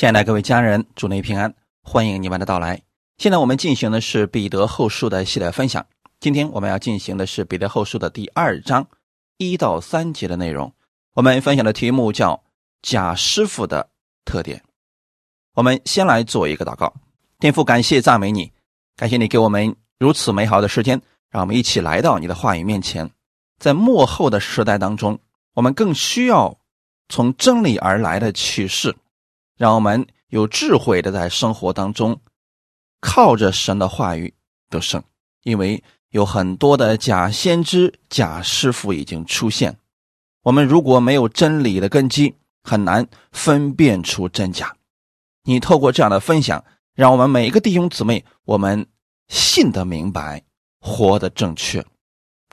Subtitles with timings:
[0.00, 2.80] 亲爱的各位家人，祝您平安，欢迎你们的到来。
[3.18, 5.84] 现在我们进行的是彼得后书的系列分享。
[6.20, 8.88] 今天我们要进行的是彼得后书的第二章
[9.36, 10.72] 一到三节的内容。
[11.12, 12.42] 我们分享的题目叫
[12.80, 13.90] “假师傅的
[14.24, 14.64] 特点”。
[15.52, 16.94] 我们先来做一个祷告，
[17.38, 18.50] 天父，感谢赞美你，
[18.96, 23.10] 感谢你给我们如此美好的时间，让我们一起来到你的话语面前。
[23.58, 25.18] 在幕后的时代当中，
[25.52, 26.56] 我们更需要
[27.10, 28.96] 从真理而来的启示。
[29.60, 32.18] 让我们有智慧的在生活当中，
[32.98, 34.32] 靠着神的话语
[34.70, 35.04] 得胜。
[35.42, 39.76] 因为有很多的假先知、假师傅已经出现，
[40.44, 44.74] 我们如果没有真理的根基，很难分辨出真假。
[45.44, 48.86] 你透过这样的分享，让我们每一个弟兄姊妹，我们
[49.28, 50.42] 信得明白，
[50.80, 51.84] 活得正确。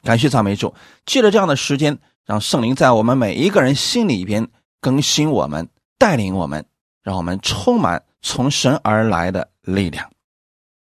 [0.04, 4.50] 感谢赞美主，借着这样的时间，让圣灵在我们每一个人心里边
[4.82, 6.66] 更新我们，带领我们。
[7.08, 10.12] 让我们充满从神而来的力量，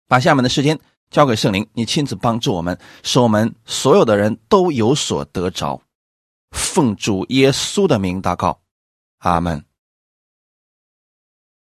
[0.08, 5.82] 把下面的时间交给圣灵，你亲自帮助我们，使我们所有的人都有所得着。
[6.52, 8.62] 奉主耶稣的名祷告，
[9.18, 9.66] 阿门。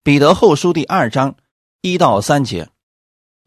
[0.03, 1.35] 彼得后书第二章
[1.81, 2.69] 一到三节：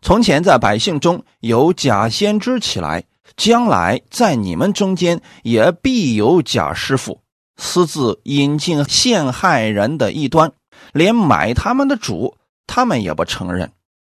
[0.03, 3.05] 从前在百姓中有假先知起来，
[3.37, 7.23] 将来在你们中间也必有假师傅，
[7.59, 10.53] 私自引进陷害人的异端。
[10.93, 13.73] 连买他们的主，他们也不承认，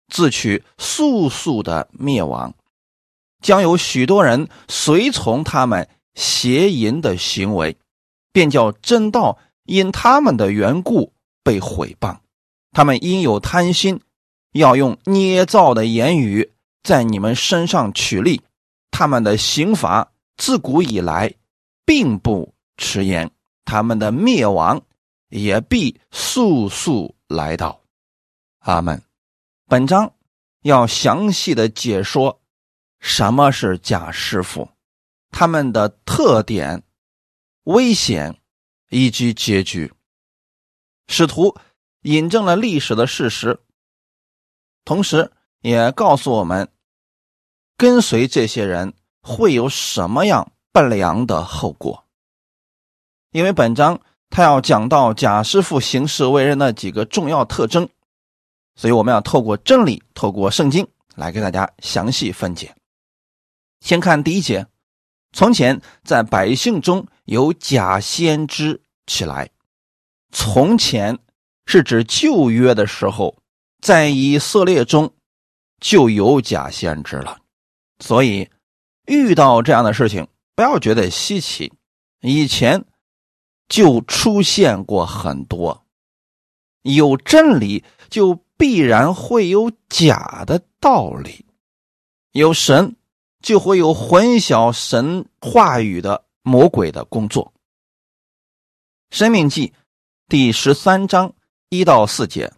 [0.08, 2.54] 自取速速的灭亡，
[3.42, 7.76] 将有许多人随从他们邪淫的行为，
[8.32, 12.18] 便叫真道因他们的缘故被毁谤。
[12.72, 14.00] 他们因有贪心，
[14.52, 16.52] 要用捏造的言语
[16.82, 18.42] 在你们身上取利，
[18.90, 21.34] 他们的刑罚自古以来
[21.84, 23.30] 并不迟延，
[23.64, 24.82] 他们的灭亡。
[25.34, 27.82] 也必速速来到，
[28.60, 29.02] 阿门。
[29.66, 30.14] 本章
[30.62, 32.40] 要详细的解说
[33.00, 34.68] 什么是假师傅，
[35.32, 36.84] 他们的特点、
[37.64, 38.40] 危险
[38.90, 39.92] 以及结局。
[41.08, 41.56] 使徒
[42.02, 43.58] 引证了历史的事实，
[44.84, 45.32] 同时
[45.62, 46.70] 也告诉我们，
[47.76, 52.04] 跟随这些人会有什么样不良的后果。
[53.32, 54.00] 因为本章。
[54.34, 57.88] 他要讲到贾师傅行事为人的几个重要特征，
[58.74, 60.84] 所以我们要透过真理，透过圣经
[61.14, 62.74] 来给大家详细分解。
[63.78, 64.66] 先看第一节：
[65.32, 69.48] 从前在百姓中有假先知起来。
[70.32, 71.16] 从前
[71.66, 73.36] 是指旧约的时候，
[73.80, 75.14] 在以色列中
[75.78, 77.38] 就有假先知了，
[78.00, 78.50] 所以
[79.06, 81.72] 遇到这样的事情不要觉得稀奇。
[82.20, 82.84] 以前。
[83.68, 85.84] 就出现过很多，
[86.82, 91.46] 有真理就必然会有假的道理，
[92.32, 92.96] 有神
[93.40, 97.52] 就会有混淆神话语的魔鬼的工作。
[99.10, 99.72] 生命记
[100.28, 101.34] 第十三章
[101.68, 102.52] 一到四节，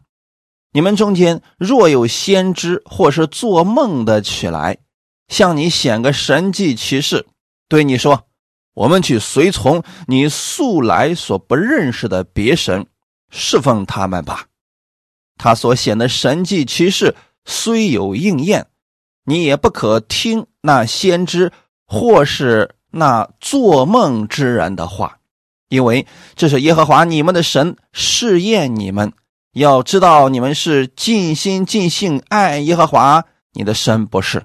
[0.72, 4.78] 你们中间若有先知或是做梦的起来，
[5.28, 7.26] 向你显个神迹奇事，
[7.68, 8.26] 对你说。
[8.76, 12.86] 我们去随从你素来所不认识的别神，
[13.30, 14.48] 侍奉他们吧。
[15.38, 17.16] 他所显的神迹奇事
[17.46, 18.66] 虽有应验，
[19.24, 21.50] 你也不可听那先知
[21.86, 25.20] 或是那做梦之人的话，
[25.70, 29.10] 因为这是耶和华你们的神试验你们，
[29.54, 34.44] 要知道你们是尽心尽性爱耶和华你的神，不是？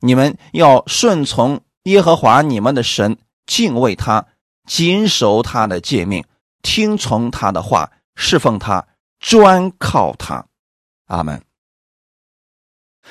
[0.00, 3.16] 你们要顺从耶和华你们的神。
[3.48, 4.24] 敬畏他，
[4.66, 6.24] 谨守他的诫命，
[6.62, 8.86] 听从他的话，侍奉他，
[9.18, 10.46] 专靠他。
[11.06, 11.42] 阿门。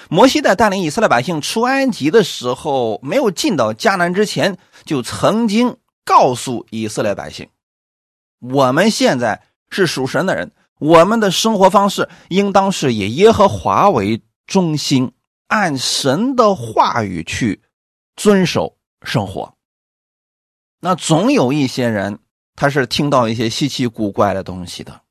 [0.09, 7.49] 摩西在带领以色列百姓出埃及的时候，没有进到迦南之前，就曾经告诉以色列百姓：
[8.39, 15.11] 我们现在是属神的人，我们的生活方式应当是以耶和华为中心，
[15.47, 17.63] 按神的话语去
[18.15, 19.56] 遵守生活。
[20.87, 22.19] 那总有一些人，
[22.55, 25.01] 他是听到一些稀奇古怪的东西的，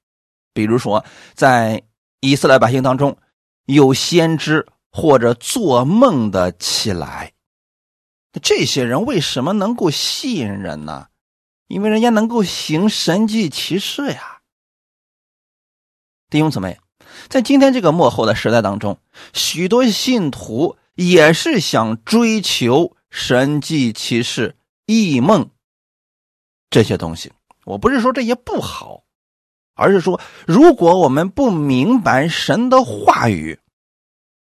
[0.54, 1.82] 比如说，在
[2.20, 3.18] 以色列百姓当中，
[3.66, 7.34] 有先知或者做梦的起来。
[8.40, 11.08] 这些人为什么能够吸引人呢？
[11.66, 14.38] 因为人家能够行神迹奇事呀。
[16.30, 16.80] 弟兄姊妹，
[17.28, 18.98] 在今天这个幕后的时代当中，
[19.34, 24.56] 许多信徒也是想追求神迹奇事、
[24.86, 25.50] 异梦。
[26.70, 27.32] 这些东西，
[27.64, 29.04] 我不是说这些不好，
[29.74, 33.58] 而是说，如果我们不明白神的话语，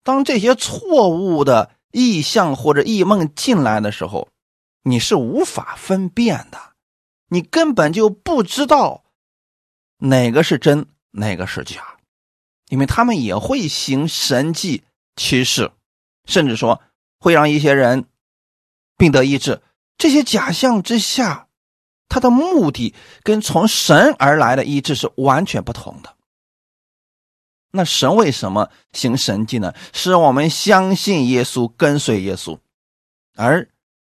[0.03, 4.29] 当这些错误的意象或者异梦进来的时候，
[4.83, 6.59] 你是无法分辨的，
[7.29, 9.05] 你根本就不知道
[9.99, 11.99] 哪个是真，哪个是假，
[12.69, 14.83] 因为他们也会行神迹
[15.17, 15.71] 奇事，
[16.25, 16.81] 甚至说
[17.19, 18.07] 会让一些人
[18.97, 19.61] 病得医治。
[19.99, 21.49] 这些假象之下，
[22.11, 26.15] 他的目的跟从神而来的医治是完全不同的。
[27.73, 29.73] 那神为什么行神迹呢？
[29.93, 32.59] 是我们相信耶稣，跟随耶稣，
[33.37, 33.71] 而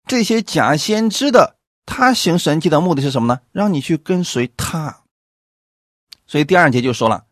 [0.08, 3.42] 这些假先知的他行神迹的目的是什么呢？
[3.52, 5.02] 让你去跟随他。
[6.26, 7.26] 所以第二节就说了，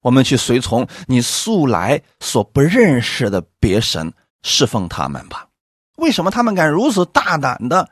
[0.00, 5.48] 我们去随从你素来所不认识的别神，侍奉他们吧。
[5.96, 7.90] 为什么他们敢如此大胆的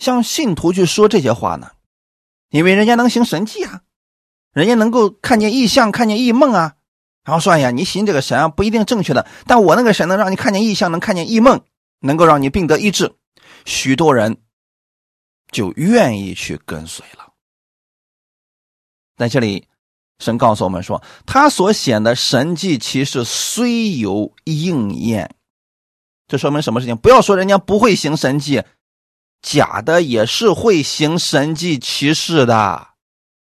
[0.00, 1.70] 向信徒去说这些话呢？
[2.48, 3.82] 因为人家能行神迹啊，
[4.52, 6.74] 人家能够看见异象、看见异梦啊。
[7.22, 11.60] 然后说：“哎呀，你信这个神啊，不一定正确的，但我那个神能让你看见异象，能看见异梦，
[12.00, 13.14] 能够让你病得医治。”
[13.66, 14.38] 许多人
[15.52, 17.34] 就愿意去跟随了。
[19.18, 19.68] 在这里，
[20.18, 25.36] 神告诉我们说，他所显的神迹其实虽有应验。
[26.26, 26.96] 这说明什么事情？
[26.96, 28.64] 不要说人家不会行神迹，
[29.42, 32.88] 假的也是会行神迹奇事的。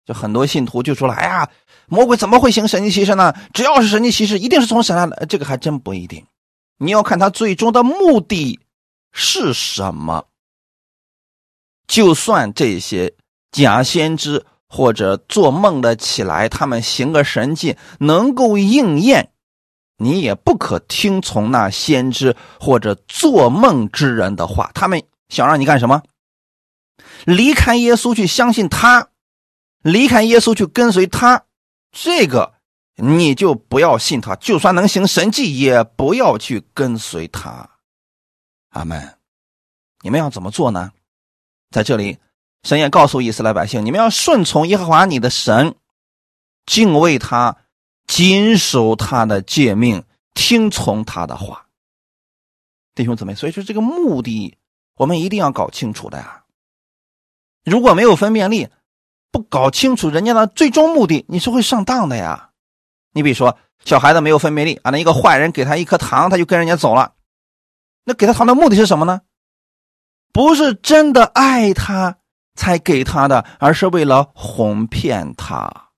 [0.06, 1.50] 就很多信徒就说了：“哎呀，
[1.88, 3.33] 魔鬼怎么会行神迹奇事呢？
[3.53, 6.25] 只要是神迹奇事，一定是从神来的。”这个还真不一定，
[6.77, 8.59] 你要看他最终的目的
[9.12, 10.27] 是什么。
[11.88, 13.13] 就算这些
[13.51, 19.31] 假先知或者做梦的起来，他们行个神迹能够应验。
[19.98, 26.04] 你也不可听从那先知或者做梦之人的话，他们想让你干什么？
[27.25, 29.10] 离开耶稣去相信他，
[29.81, 31.45] 离开耶稣去跟随他，
[31.92, 32.54] 这个
[32.95, 37.69] 你就不要信他，就算能行神迹，也不要去跟随他。
[38.69, 39.18] 阿门。
[40.01, 40.92] 你们要怎么做呢？
[41.72, 42.19] 在这里，
[42.63, 45.75] 神也告诉以色列百姓，你们要顺从耶和华你的神，
[46.66, 47.57] 敬畏他。
[48.07, 50.04] 谨守他的诫命，
[50.36, 51.66] 听从他的话，
[52.94, 54.56] 弟兄姊妹，所以说这个目的
[54.95, 56.44] 我们一定要搞清楚的呀。
[57.63, 58.69] 如果没有分辨力，
[59.31, 62.51] 不搞清楚人家的最终目的，你是会上当的呀。
[63.12, 67.15] 你比如说，小孩子没有分辨力啊，那一个坏人给他一颗糖，他就跟人家走了。
[68.03, 69.21] 那给他糖的目的是什么呢？
[70.31, 72.18] 不是真的爱他
[72.56, 75.89] 才给他的，而是为了哄骗他。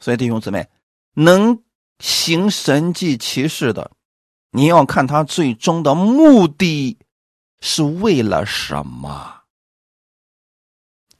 [0.00, 0.68] 所以弟兄姊妹，
[1.14, 1.62] 能
[2.00, 3.92] 行神迹奇事的，
[4.50, 6.98] 你要看他最终的目的
[7.62, 9.36] 是为了什么。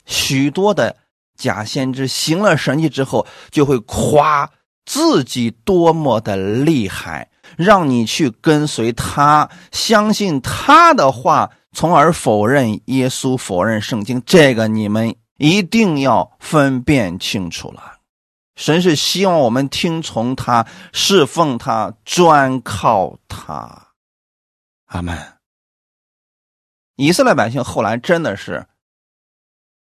[0.05, 0.97] 许多的
[1.37, 4.51] 假先知行了神迹之后，就会夸
[4.85, 14.21] 自己多么的厉害，让你去跟随他，相信他的话，从而否认耶稣，否认圣经。
[14.25, 17.99] 这个你们一定要分辨清楚了。
[18.55, 23.93] 神是希望我们听从他，侍奉他，专靠他。
[24.87, 25.32] 阿门。
[26.95, 28.67] 以色列百姓后来真的是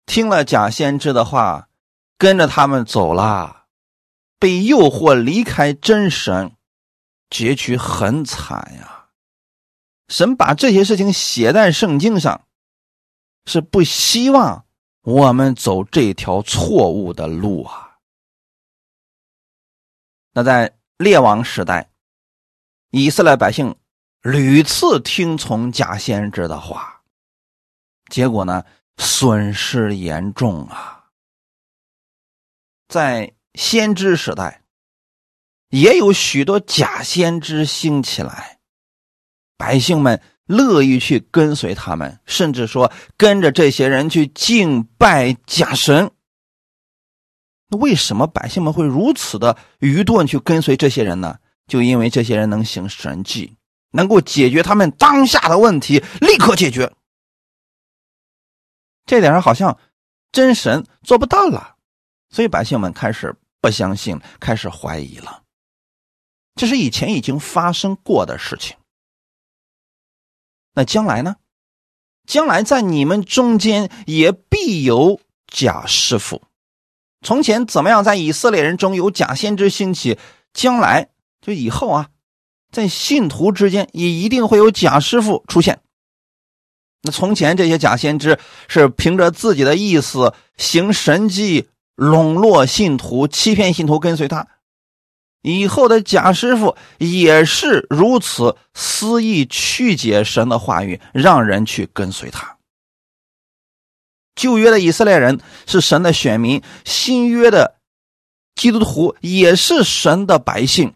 [0.06, 1.68] 听了假先知的话，
[2.16, 3.66] 跟着他们走了，
[4.38, 6.56] 被诱惑离开真神，
[7.30, 9.08] 结局很惨呀。
[10.08, 12.46] 神把这些事情写在圣经上，
[13.44, 14.64] 是不希望
[15.02, 17.98] 我们走这条错误的路啊。
[20.32, 21.90] 那在列王时代，
[22.90, 23.76] 以色列百姓
[24.22, 26.97] 屡次听从假先知的话，
[28.08, 28.64] 结果呢，
[28.96, 31.04] 损失严重啊。
[32.88, 34.62] 在先知时代，
[35.70, 38.58] 也有许多假先知兴起来，
[39.56, 46.10] 百姓们乐意去跟随他们，甚至说跟着这些人去敬拜假神。
[47.68, 51.38] 那为什么百姓们会如此的愚钝去跟随这些人呢？
[51.66, 53.54] 就因为这些人能行神迹，
[53.90, 56.90] 能够解决他们当下的问题，立刻解决。
[59.08, 59.78] 这点上好像
[60.30, 61.76] 真神做不到了，
[62.28, 65.42] 所以百姓们开始不相信，开始怀疑了。
[66.54, 68.76] 这是以前已经发生过的事情。
[70.74, 71.36] 那将来呢？
[72.26, 76.42] 将来在你们中间也必有假师傅。
[77.22, 80.18] 从前怎么样，在以色列人中有假先知兴起，
[80.52, 81.08] 将来
[81.40, 82.10] 就以后啊，
[82.70, 85.80] 在信徒之间也一定会有假师傅出现。
[87.02, 94.46] 那从前这些假先知是凭着自己的意思行神迹笼络信徒、欺骗信徒跟随他。
[95.42, 102.56] 以后的假师傅也是如此肆意曲解神的话语，让人去跟随他。
[104.34, 107.76] 旧约的以色列人是神的选民，新约的
[108.56, 110.94] 基督徒也是神的百姓，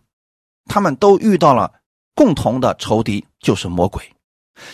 [0.67, 1.73] 他们都遇到了
[2.15, 4.13] 共同的仇敌，就是魔鬼。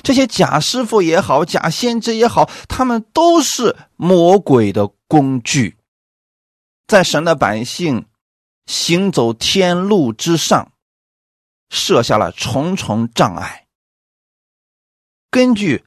[0.03, 5.79] 这些假师傅也好，假先知也好，他们都是魔鬼的工具，
[6.87, 8.07] 在神的百姓。
[8.67, 10.73] 行走天路之上，
[11.71, 13.67] 设下了重重障碍。
[15.31, 15.87] 根据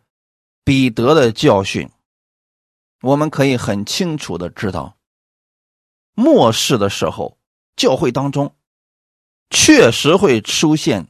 [0.64, 1.92] 彼得的教训，
[3.02, 4.98] 我们可以很清楚的知道，
[6.16, 7.38] 末世的时候，
[7.76, 8.56] 教会当中
[9.52, 11.08] 确实会出现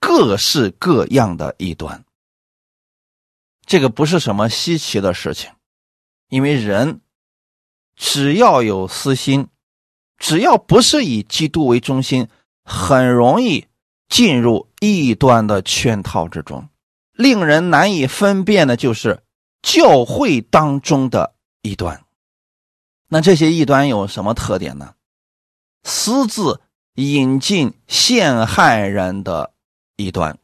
[0.00, 2.04] 各式各样的异端。
[3.64, 5.50] 这个不是什么稀奇的事情，
[6.28, 7.00] 因为人
[7.96, 9.48] 只要有私心。
[10.16, 12.28] 只要不是以基督为中心，
[12.64, 13.66] 很容易
[14.08, 16.68] 进入异端的圈套之中。
[17.12, 19.22] 令人难以分辨的就是
[19.60, 22.04] 教会当中的异端。
[23.08, 24.94] 那这些异端有什么特点呢？
[25.82, 26.60] 私自
[26.94, 29.52] 引进陷害人的
[29.96, 30.38] 异端，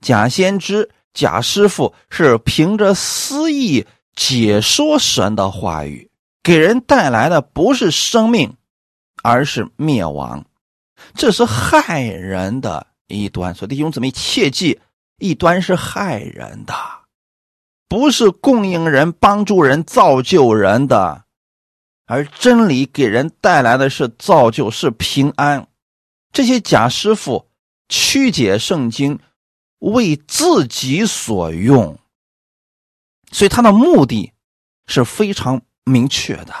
[0.00, 6.10] 假先知、假师傅是凭着私意解说神的话语。
[6.42, 8.56] 给人带来的不是生命，
[9.22, 10.44] 而是灭亡，
[11.14, 13.54] 这是害人的一端。
[13.54, 14.80] 所以弟兄姊妹切记，
[15.18, 16.74] 一端是害人的，
[17.88, 21.22] 不是供应人、帮助人、造就人的，
[22.06, 25.68] 而真理给人带来的是造就，是平安。
[26.32, 27.46] 这些假师傅
[27.88, 29.20] 曲解圣经，
[29.82, 31.98] 为自己所用，
[33.30, 34.32] 所以他的目的
[34.86, 35.62] 是非常。
[35.84, 36.54] 明确的，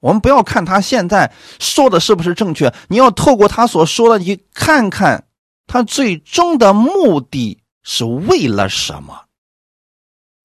[0.00, 5.26] 我们不要看他现在说的是不是正确，你要透过他所说的，你看看
[5.66, 9.26] 他最终的目的是为了什么。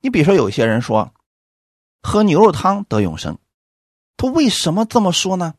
[0.02, 1.14] 你比如说，有些人说
[2.02, 3.38] 喝牛肉汤得永生，
[4.18, 5.54] 他为什么这么说呢？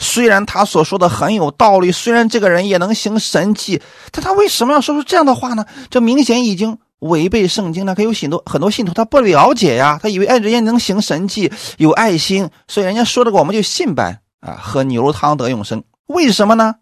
[0.00, 3.80] 虽然他所说的很有道理，虽然这个人也能行神迹，
[4.10, 5.64] 但他为什么要说出这样的话呢？
[5.88, 6.76] 这明显已经。
[7.00, 7.94] 违背圣经了？
[7.94, 14.60] 可有很多很多信徒他不了解呀，他以为哎人家能行神迹，有爱心，所以人家说这个我们就信呗啊！
[14.62, 16.74] 喝牛肉汤得永生，为什么呢？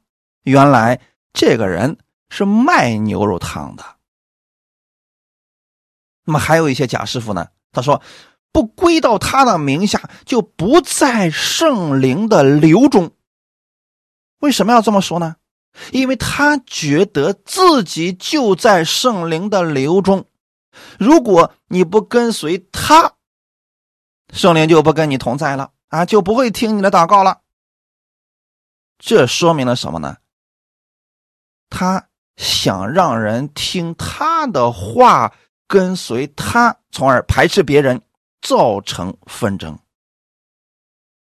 [0.42, 0.98] 原来
[1.32, 1.98] 这个人
[2.30, 3.84] 是卖牛肉汤的。
[6.24, 8.02] 那么还有一些假师傅呢，他说
[8.52, 13.12] 不归到他的名下，就不在圣灵的流中。
[14.40, 15.36] 为什么要这么说呢？
[15.92, 20.26] 因为他觉得自己就在圣灵的流中，
[20.98, 23.12] 如果你不跟随他，
[24.32, 27.42] 圣灵就不跟你同在了啊，就不会听你的祷告了。
[28.98, 30.16] 这说明了什么呢？
[31.70, 35.32] 他想让人听他的话，
[35.68, 38.02] 跟随他，从而排斥别人，
[38.48, 39.78] 造成纷争。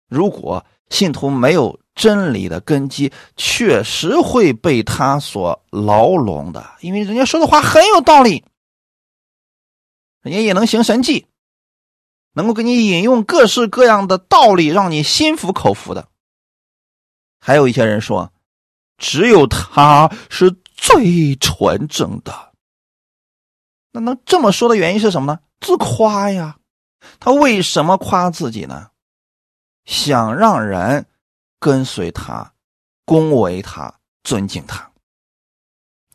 [0.07, 1.79] 如果信徒没有。
[1.95, 8.45] 真理的根基确实会被他所牢笼的，因为人家说的话很有道理，
[10.21, 11.27] 人家也能行神迹，
[12.31, 16.07] 能够给你引用各式各样的道理，让你心服口服的。
[17.41, 18.31] 还有一些人说，
[18.97, 22.53] 只有他是最纯正的。
[23.91, 25.39] 那能这么说的原因是什么呢？
[25.59, 26.58] 自夸呀。
[27.19, 28.89] 他为什么夸自己呢？
[29.85, 31.05] 想让人。
[31.61, 32.53] 跟随他，
[33.03, 34.89] 恭维他，尊敬他。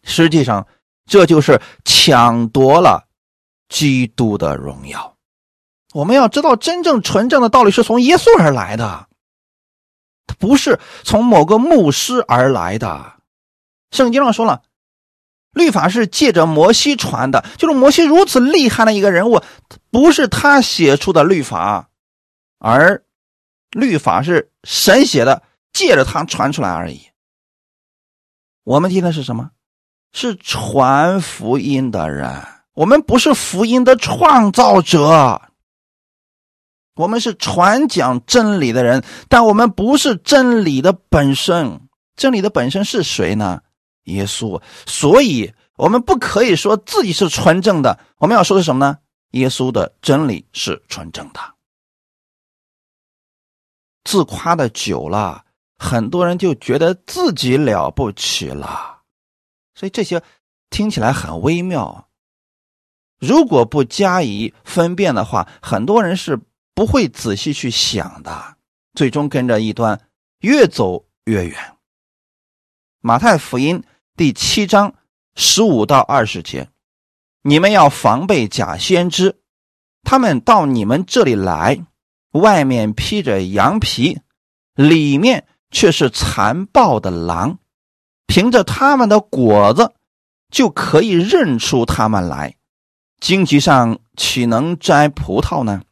[0.02, 0.66] 实际上，
[1.04, 3.06] 这就是抢夺了
[3.68, 5.14] 基督的荣耀。
[5.92, 9.06] 我们要知道，真正纯正的道理是从耶稣而来的，
[10.26, 13.20] 他不是从某个牧师而来的。
[13.90, 14.62] 圣经上说了，
[15.54, 19.40] 律法是借着摩西传的，就是摩西如此厉害的一个人物，
[19.90, 21.88] 不是他写出的律法，
[22.58, 23.02] 而。
[23.70, 25.42] 律法是神写的，
[25.72, 27.00] 借着他传出来而已。
[28.62, 29.50] 我们听的是什么？
[30.12, 32.40] 是传福音的人。
[32.74, 35.42] 我们不是福音的创造者，
[36.94, 41.80] 我们是传讲真理的人，但我们不是真理的本身。
[42.14, 43.60] 真理的本身是谁呢？
[44.04, 44.60] 耶稣。
[44.86, 47.98] 所以，我们不可以说自己是纯正的。
[48.18, 48.98] 我们要说的是什么呢？
[49.30, 51.40] 耶稣的真理是纯正的。
[54.04, 55.44] 自夸的久了，
[55.78, 59.02] 很多人就觉得自己了不起了，
[59.74, 60.22] 所以这些
[60.70, 62.08] 听起来很微妙。
[63.18, 66.38] 如果不加以分辨的话，很多人是
[66.74, 68.56] 不会仔细去想的。
[68.94, 70.00] 最终跟着异端
[70.38, 71.76] 越走越远。
[73.00, 73.82] 马太福音
[74.16, 74.94] 第七章
[75.34, 76.68] 十五到二十节，
[77.42, 79.40] 你们要防备假先知，
[80.04, 81.84] 他们到你们这里来，
[82.30, 84.20] 外面披着羊皮，
[84.76, 87.58] 里面却是残暴的狼。
[88.28, 89.92] 凭着他们的果子，
[90.48, 92.54] 就可以认出他们来。
[93.18, 95.82] 荆棘上岂能摘葡萄呢？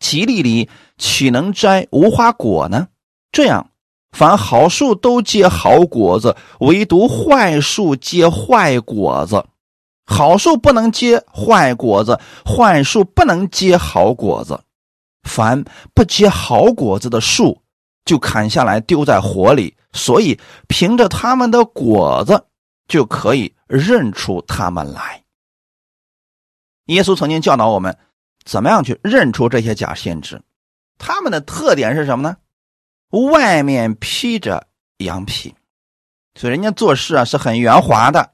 [0.00, 0.68] 吉利里
[0.98, 2.88] 岂能摘无花果呢？
[3.30, 3.70] 这样，
[4.14, 9.44] 凡好树都结好果子，唯独坏树结坏果子。
[10.06, 14.60] 好树不能结坏果子，坏树不能结好果子。
[15.24, 17.60] 凡不结好果子的树，
[18.04, 19.76] 就砍下来丢在火里。
[19.92, 22.44] 所以，凭着他们的果子，
[22.86, 25.22] 就可以认出他们来。
[26.86, 27.96] 耶稣曾经教导我们，
[28.44, 30.40] 怎么样去认出这些假先知？
[30.98, 32.36] 他们的特点是什么呢？
[33.14, 34.66] 外面披着
[34.98, 35.54] 羊皮，
[36.34, 38.32] 所以人家做事啊是很圆滑的，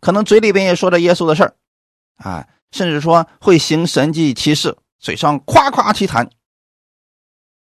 [0.00, 1.54] 可能嘴里边也说着耶稣的事儿，
[2.16, 6.30] 啊，甚至说会行神迹奇事，嘴上夸夸其谈。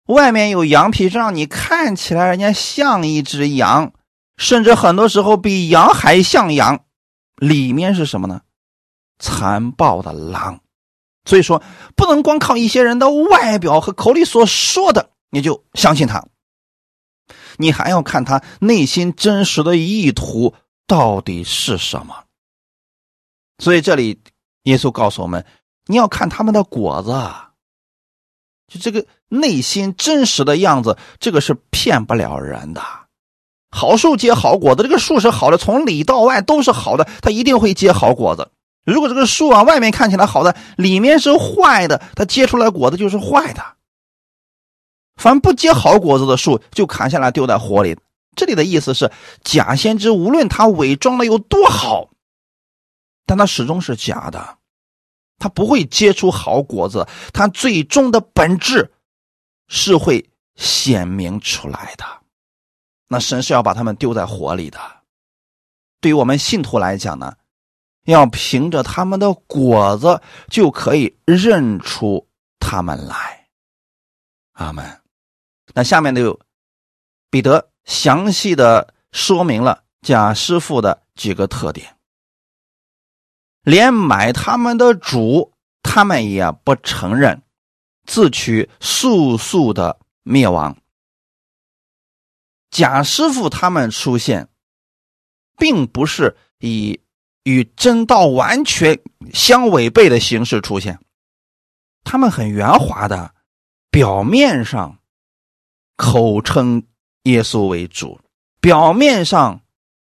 [0.07, 3.93] 外面有羊皮，让你看起来人家像一只羊，
[4.37, 6.85] 甚至很多时候比羊还像羊。
[7.37, 8.41] 里面是什么呢？
[9.19, 10.61] 残暴的狼。
[11.25, 11.63] 所以说，
[11.95, 16.27] 不能光靠一些人的外表和口里所说的，你就相信他。
[17.57, 20.55] 你还要看他内心真实的意图
[20.87, 22.25] 到底是什么。
[23.59, 24.21] 所以这里，
[24.65, 25.45] 耶稣告诉我们，
[25.87, 27.11] 你要看他们的果子。
[28.67, 32.83] 就这个内心真实的样子，这个是骗不了人的。
[33.71, 38.51] 好树结好果子，这个树是好的，从里到外都是好的，它一定会结好果子。
[38.85, 43.77] 如果这个树啊，外面看起来好的，里面是坏的，它结出来果子就是坏的。
[45.21, 47.95] 凡不结好果子的树，就砍下来丢在火里。
[48.35, 49.13] 这里的意思是，
[49.45, 52.09] 假先知无论他伪装的有多好，
[53.27, 54.57] 但他始终是假的。
[55.39, 58.93] 他不会结出好果子，他最终的本质
[59.69, 62.05] 是会显明出来的。
[63.09, 64.79] 那神是要把他们丢在火里的。
[66.01, 67.35] 对于我们信徒来讲呢，
[68.07, 72.27] 要凭着他们的果子就可以认出
[72.59, 73.49] 他们来。
[74.53, 75.00] 阿门。
[75.75, 76.39] 那下面就
[77.31, 81.97] 彼得详细的说明了贾师傅的几个特点。
[83.63, 85.53] 连买他们的主，
[85.83, 87.43] 他们也不承认，
[88.07, 90.77] 自取速速的灭亡。
[92.71, 94.49] 贾师傅他们出现，
[95.59, 97.01] 并不是以
[97.43, 98.99] 与真道完全
[99.33, 100.99] 相违背的形式出现，
[102.03, 103.35] 他们很圆滑的，
[103.91, 105.00] 表面上
[106.01, 106.83] 口称
[107.25, 108.19] 耶稣为主，
[108.59, 109.61] 表面上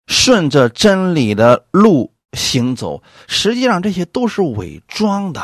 [0.07, 2.13] 顺着真理的路。
[2.31, 5.41] 行走，实际上这些都是伪装的，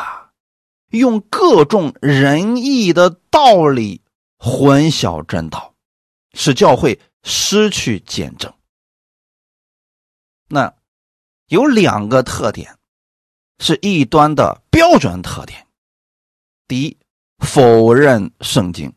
[0.92, 4.02] 用各种仁义的道理
[4.40, 5.74] 混淆真道，
[6.32, 8.54] 使教会失去见证。
[10.48, 10.74] 那
[11.50, 12.78] 有两个特点，
[13.60, 15.68] 是异端的标准特点。
[16.70, 16.98] 第一，
[17.40, 18.94] 否认圣经。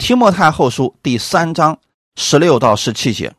[0.00, 1.78] 提摩太后书第三章
[2.16, 3.34] 十六到十七节。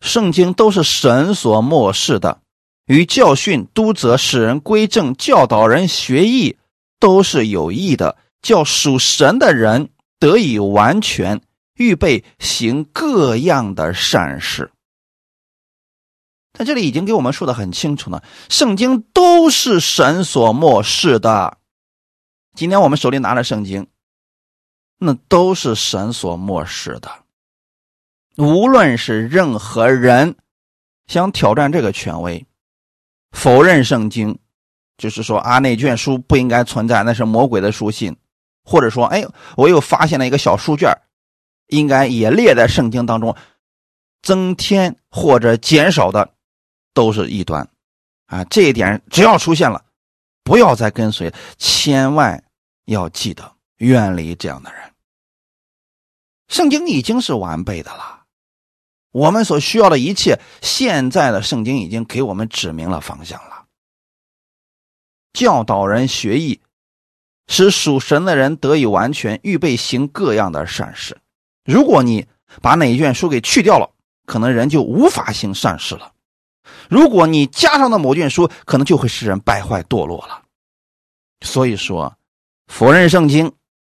[0.00, 2.40] 圣经都是神所漠视的，
[2.86, 6.58] 与教训、督责、使人归正、教导人学艺，
[6.98, 11.40] 都是有益的，叫属神的人得以完全，
[11.74, 14.72] 预备行各样的善事。
[16.58, 21.58] 在这里已经给我们说的很清楚了，圣经都是神所漠视的。
[22.56, 23.86] 今天我们手里拿着圣经，
[24.98, 27.10] 那都是神所漠视的。
[28.36, 30.36] 无论是任何人
[31.06, 32.46] 想挑战这个权威，
[33.30, 34.38] 否认圣经，
[34.98, 38.16] 就是说啊，那卷书不应该存在，那是魔鬼的书信，
[38.64, 39.24] 或者说，哎，
[39.56, 40.90] 我又发现了一个小书卷，
[41.68, 43.34] 应该也列在圣经当中，
[44.22, 46.34] 增添或者减少的
[46.92, 47.68] 都是异端
[48.26, 48.44] 啊。
[48.44, 49.84] 这一点只要出现了，
[50.44, 52.44] 不要再跟随，千万
[52.84, 54.92] 要记得远离这样的人。
[56.48, 58.24] 圣经已经是完备的了。
[59.10, 63.64] 我们所需要的一切，现在的圣经已经给我们指明了方向了。
[65.32, 66.60] 教导人学艺，
[67.46, 71.18] 使属神的人得以完全，预备行各样的善事。
[71.64, 72.26] 如果你
[72.62, 73.90] 把哪一卷书给去掉了，
[74.24, 76.12] 可能人就无法行善事了；
[76.88, 80.42] 如果你加上的某卷书，可能就会使人败坏堕落了。
[81.40, 82.16] 所以说，
[82.66, 83.52] 否认圣经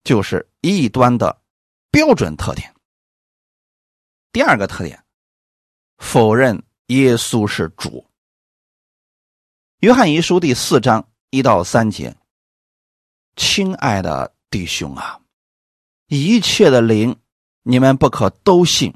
[0.04, 1.40] 就是异端的
[1.90, 2.74] 标准特点。
[4.32, 5.02] 第二个特点，
[5.96, 8.06] 否认耶稣是主。
[9.80, 12.16] 约翰一书第四章一到三节，
[13.36, 15.20] 亲爱的弟兄啊，
[16.08, 17.16] 一切的灵，
[17.62, 18.94] 你们不可都信，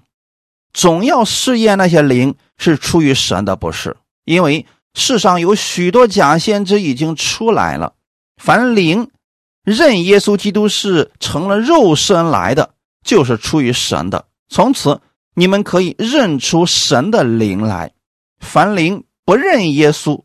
[0.73, 3.97] 总要试验那些灵是出于神的，不是？
[4.25, 7.95] 因为世上有许多假先知已经出来了。
[8.37, 9.11] 凡灵
[9.65, 14.27] 认耶稣基督是成了肉身来的，就是出于神的。
[14.49, 15.01] 从此，
[15.35, 17.93] 你们可以认出神的灵来。
[18.39, 20.25] 凡灵不认耶稣。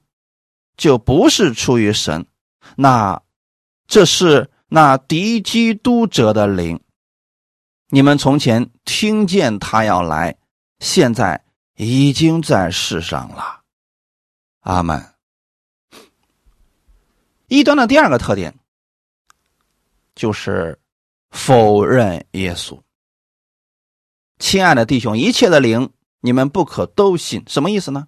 [0.78, 2.28] 就不是出于神，
[2.76, 3.23] 那
[3.88, 6.80] 这是那敌基督者的灵。
[7.89, 10.38] 你们从前听见他要来，
[10.78, 11.43] 现在
[11.78, 13.62] 已经在世上了。
[14.60, 15.04] 阿门。
[17.47, 18.54] 异端的第二个特点
[20.18, 20.78] 就是
[21.30, 22.78] 否认耶稣。
[24.38, 28.08] 亲爱的弟兄，一切的灵你们不可都信，什么意思呢？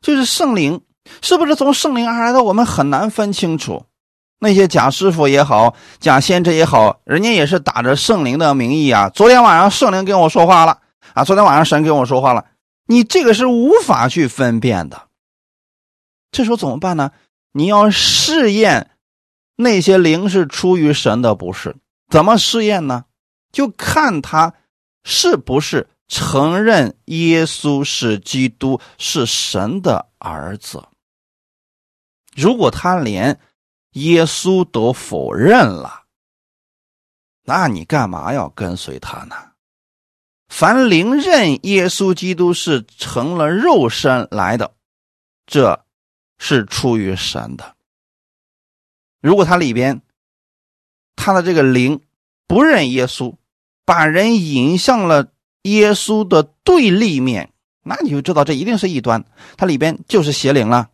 [0.00, 0.82] 就是圣灵。
[1.22, 2.42] 是不是从圣灵而来的？
[2.42, 3.86] 我们很难分清楚。
[4.40, 9.08] 那些假师傅也好，假先知也好，人家也是打着圣灵的名义啊。
[9.10, 10.82] 昨天晚上圣灵跟我说话了
[11.14, 12.44] 啊，昨天晚上神跟我说话了，
[12.86, 15.06] 你这个是无法去分辨的。
[16.32, 17.12] 这时候怎么办呢？
[17.52, 18.90] 你要试验
[19.56, 21.74] 那些灵是出于神的，不是？
[22.08, 23.06] 怎么试验呢？
[23.50, 24.54] 就看他
[25.02, 30.84] 是不是承认耶稣是基督，是神的儿子。
[32.34, 33.40] 如果他连
[33.92, 36.04] 耶稣都否认了，
[37.44, 39.34] 那你干嘛要跟随他呢？
[40.48, 44.74] 凡灵认耶稣基督是成了肉身来的，
[45.46, 45.84] 这
[46.38, 47.75] 是出于神的。
[49.26, 50.02] 如果他里边
[51.16, 52.00] 他的这个灵
[52.46, 53.34] 不认耶稣，
[53.84, 57.50] 把人引向了耶稣的对立面，
[57.82, 59.24] 那你就知道这一定是异端，
[59.56, 60.90] 它里边就是邪灵了。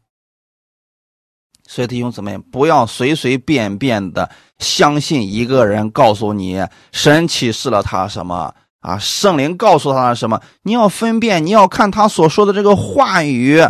[1.69, 13.61] 所以弟兄姊妹，不要随随便便的相信一个人告诉你神启示了他什么啊，圣灵告诉他什么，你要分辨，你要看他所说的这个话语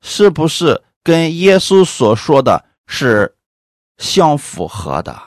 [0.00, 3.36] 是不是跟耶稣所说的是
[4.02, 5.18] 相符合的。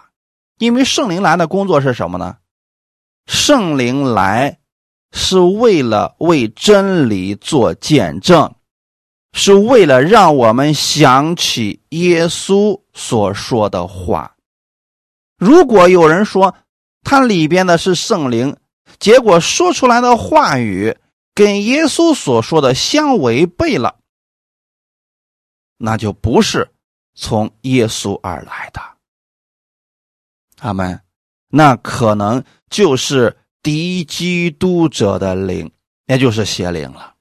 [0.60, 2.38] 因为圣灵来的工作是什么呢？
[3.26, 4.60] 圣灵来
[5.12, 8.54] 是为了为真理做见证。
[9.38, 14.38] 是为了让我们想起耶稣所说的话。
[15.38, 16.56] 如果有人说
[17.04, 18.56] 他里边的是圣灵，
[18.98, 20.96] 结果说出来的话语
[21.34, 23.98] 跟耶稣所说的相违背了，
[25.78, 26.72] 那就不是
[27.16, 28.82] 从耶稣而来的。
[30.60, 31.02] 阿门。
[31.48, 35.72] 那可能就是敌基督者的灵，
[36.08, 37.16] 也就是邪灵了。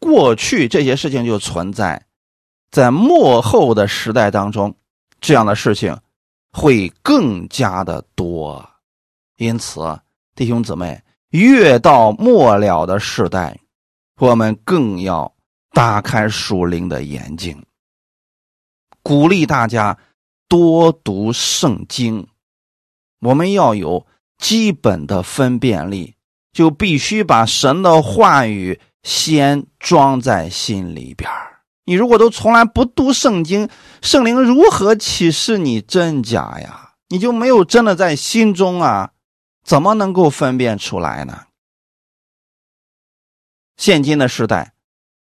[0.00, 2.06] 过去这些事情就存在，
[2.70, 4.74] 在末后的时代当中，
[5.20, 5.96] 这样的事情
[6.52, 8.68] 会更加的多。
[9.36, 9.80] 因此，
[10.34, 13.56] 弟兄姊妹，越到末了的时代，
[14.16, 15.32] 我们更要
[15.70, 17.64] 打开属灵的眼睛，
[19.08, 19.96] 鼓励大家
[20.50, 22.28] 多读圣经。
[23.20, 26.16] 我们要有基本的分辨力，
[26.52, 28.78] 就必须把神的话语。
[29.02, 31.30] 先装在心里边
[31.84, 33.70] 你如果都从来不读圣经，
[34.02, 36.96] 圣灵如何启示你真假呀？
[37.08, 39.12] 你就没有真的在心中啊？
[39.64, 41.44] 怎么能够分辨出来呢？
[43.78, 44.74] 现今的时代，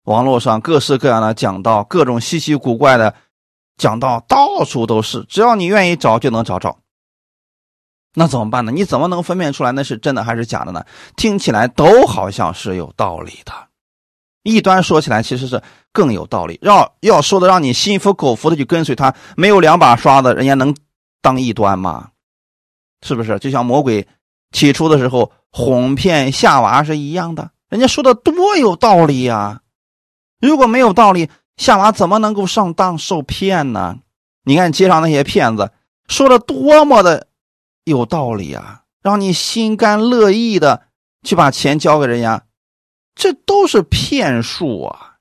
[0.04, 3.16] 网络上各式各样的讲道，各种稀奇古怪的
[3.78, 6.78] 讲道到处都是，只要你愿意找就能找着。
[8.14, 8.72] 那怎么办呢？
[8.72, 10.86] 你怎么能分辨出来那是真的还是假的呢？
[11.16, 13.54] 听起来都好像是有道理的，
[14.44, 16.60] 异端说起来其实是更有道理。
[16.62, 20.76] 要要说的让你心服口服的去跟随他，没有两把刷子，人家能
[21.22, 22.10] 当异端吗？
[23.02, 23.40] 是不是？
[23.40, 24.06] 就像魔鬼
[24.52, 29.62] 起初的时候哄骗夏娃是一样的，人家说的多有道理呀！
[30.42, 31.30] 如果没有道理，
[31.62, 34.00] 夏娃怎么能够上当受骗呢？
[34.46, 35.72] 你看街上那些骗子
[36.08, 37.28] 说的多么的。
[37.84, 40.88] 有道理啊，让你心甘乐意的
[41.22, 42.48] 去把钱交给人家，
[43.14, 45.18] 这都是骗术啊！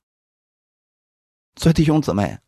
[1.56, 2.38] 所以弟兄姊妹，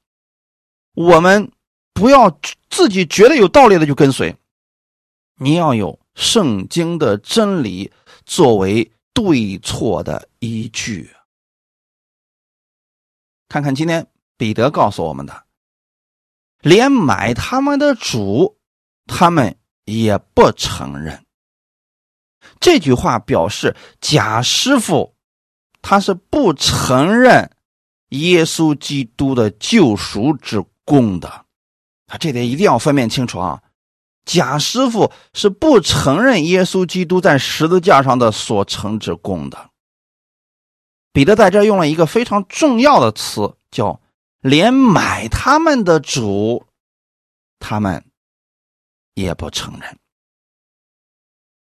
[0.94, 1.50] 我们
[1.92, 2.38] 不要
[2.70, 4.34] 自己觉得有道理的就跟随，
[5.36, 7.92] 你要有圣经的真理
[8.24, 11.10] 作为对错的依据。
[13.52, 14.06] 看看今天
[14.38, 15.44] 彼得告诉我们的，
[16.62, 18.56] 连买他们的主。
[19.06, 21.26] 他们也不承认。
[22.60, 25.14] 这句话表示假师傅
[25.82, 27.50] 他是不承认
[28.08, 31.28] 耶稣基督的救赎之功的。
[31.28, 33.60] 啊，这点一定要分辨清楚啊！
[34.24, 39.71] 贾师傅是不承认耶稣基督在十字架上的所成之功的。
[41.12, 44.00] 彼得在这用了一个非常重要的词，叫
[44.40, 46.64] “连买他们的主，
[47.58, 48.04] 他们
[49.14, 49.98] 也不承认”。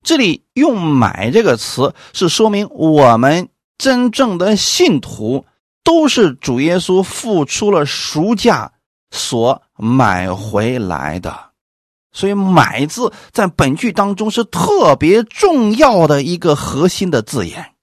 [0.03, 5.45] 这里用“买”这个词，是说明我们真正的信徒
[5.83, 8.73] 都是主耶稣付出了赎价
[9.11, 11.51] 所买回来的。
[12.11, 17.75] 所以，“买”字在本句当中是特别重要的一个核心的字眼。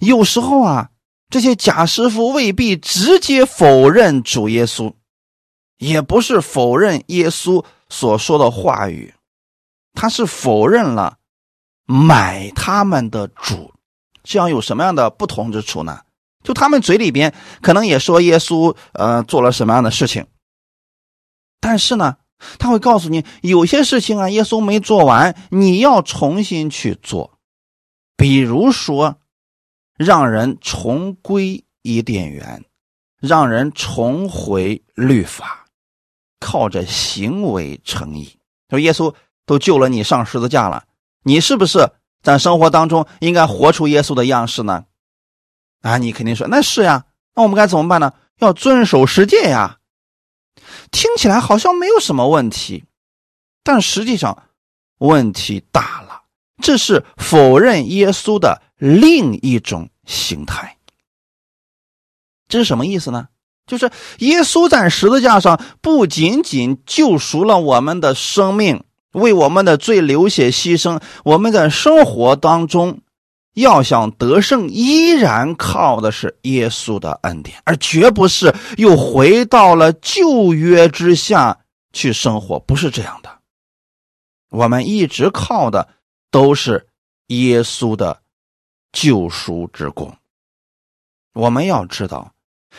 [0.00, 0.90] 有时候啊，
[1.30, 4.94] 这些假师傅未必直接否认主耶稣，
[5.76, 9.14] 也不是否认耶稣所说的话语，
[9.92, 11.18] 他是否认了
[11.84, 13.74] 买他们的主。
[14.22, 16.00] 这样有什么样的不同之处呢？
[16.42, 20.26] 就他们嘴里边可能也说耶稣呃做了什么样的事情，
[21.60, 22.16] 但是呢，
[22.58, 27.38] 他会告诉你有些事情啊，耶稣没做完，你要重新去做，
[28.16, 29.18] 比如说。
[29.98, 32.64] 让人重归伊甸园，
[33.20, 35.66] 让人重回律法，
[36.38, 38.38] 靠着行为诚意。
[38.70, 39.12] 说耶稣
[39.44, 40.84] 都救了你上十字架了，
[41.24, 41.90] 你是不是
[42.22, 44.84] 在生活当中应该活出耶稣的样式呢？
[45.82, 47.06] 啊，你肯定说那是呀。
[47.34, 48.12] 那我们该怎么办呢？
[48.38, 49.78] 要遵守十诫呀。
[50.92, 52.84] 听起来好像没有什么问题，
[53.64, 54.44] 但实际上
[54.98, 56.22] 问题大了。
[56.62, 58.62] 这是否认耶稣的。
[58.78, 60.78] 另一种形态，
[62.48, 63.28] 这是什么意思呢？
[63.66, 73.00] 就是耶稣在十字架上不仅仅救赎了我们的生命，为我们的罪流血牺牲，我们在生活当中
[73.52, 81.58] 要想得胜，依然靠的是耶稣的恩典，而绝不是又回到了旧约之下
[81.92, 83.40] 去生活，不是这样的。
[84.48, 85.88] 我们一直靠的
[86.30, 86.86] 都是
[87.26, 88.22] 耶稣的。
[89.00, 90.16] 救赎之功，
[91.32, 92.32] 我们要知道，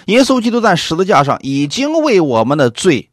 [0.08, 3.10] 耶稣基督在十字架上已经为我们的罪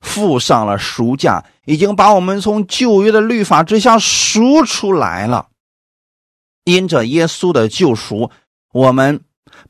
[0.00, 5.50] 付上了赎价，已经把我们从旧约的律法之下赎出来了。
[6.64, 8.32] 因着耶稣的救赎，
[8.72, 9.20] 我们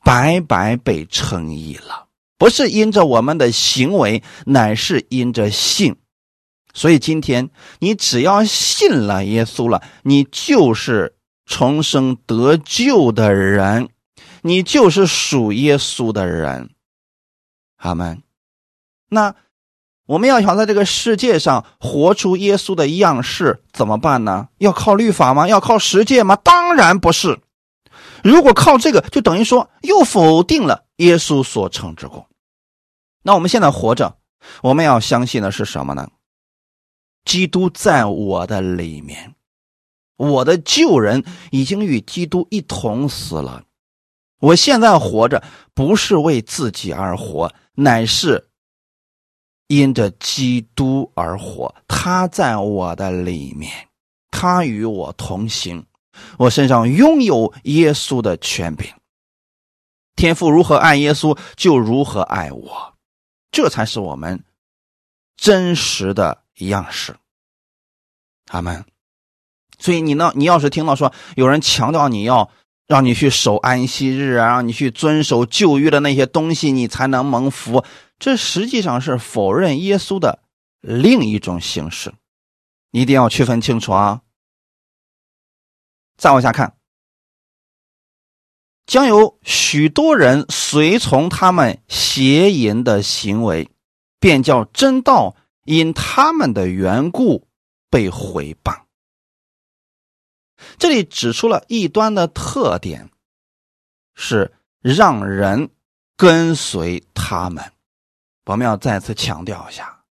[0.03, 2.07] 白白被称义了，
[2.39, 5.95] 不是因着我们的行为，乃是因着信。
[6.73, 11.17] 所以今天你只要信了耶稣了，你就是。
[11.49, 13.89] 重生得救的人，
[14.43, 16.69] 你就是属耶稣的人，
[17.77, 18.21] 阿门。
[19.09, 19.33] 那
[20.05, 24.49] 我们要想在这个世界上活出耶稣的样式，怎么办呢？
[24.59, 25.47] 要靠律法吗？
[25.47, 26.35] 要靠实践吗？
[26.35, 27.39] 当然不是。
[28.23, 32.27] 如果靠这个，就等于说又否定了耶稣所成之功。
[33.23, 34.17] 那我们现在活着，
[34.61, 36.07] 我们要相信的是什么呢？
[37.25, 39.33] 基督在我的里面。
[40.19, 43.63] 我的旧人已经与基督一同死了，
[44.41, 45.41] 我现在活着
[45.73, 48.49] 不是为自己而活，乃是
[49.67, 51.73] 因着基督而活。
[51.87, 53.87] 他在我的里面，
[54.29, 55.85] 他与我同行，
[56.37, 58.93] 我身上拥有耶稣的权柄。
[60.17, 62.93] 天父如何爱耶稣，就如何爱我，
[63.51, 64.43] 这才是我们
[65.37, 67.15] 真实的样式。
[68.47, 68.83] 阿门。
[69.79, 70.31] 所以你呢？
[70.35, 72.51] 你要是听到说有人强调你要
[72.85, 77.83] 让你去守安息日啊，让你去遵守旧约的那些东西，你才能蒙福，
[78.19, 80.39] 这实际上是否认耶稣的
[80.81, 82.13] 另一种形式，
[82.91, 84.21] 一定要区分清楚啊！
[86.17, 86.75] 再往下看，
[88.85, 93.69] 将有许多人随从他们邪淫的行为，
[94.19, 97.47] 便叫真道因他们的缘故
[97.89, 98.88] 被毁谤。
[100.77, 103.09] 这里指出了异端的特点，
[104.15, 105.69] 是让人
[106.17, 107.71] 跟随他们。
[108.45, 110.03] 我们要再次强调一下，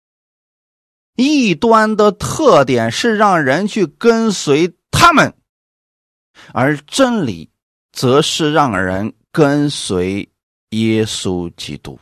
[1.15, 5.33] 异端的特点是让人去跟随他们，
[6.53, 7.49] 而真理
[7.93, 10.29] 则是让人跟随
[10.71, 11.99] 耶稣基督。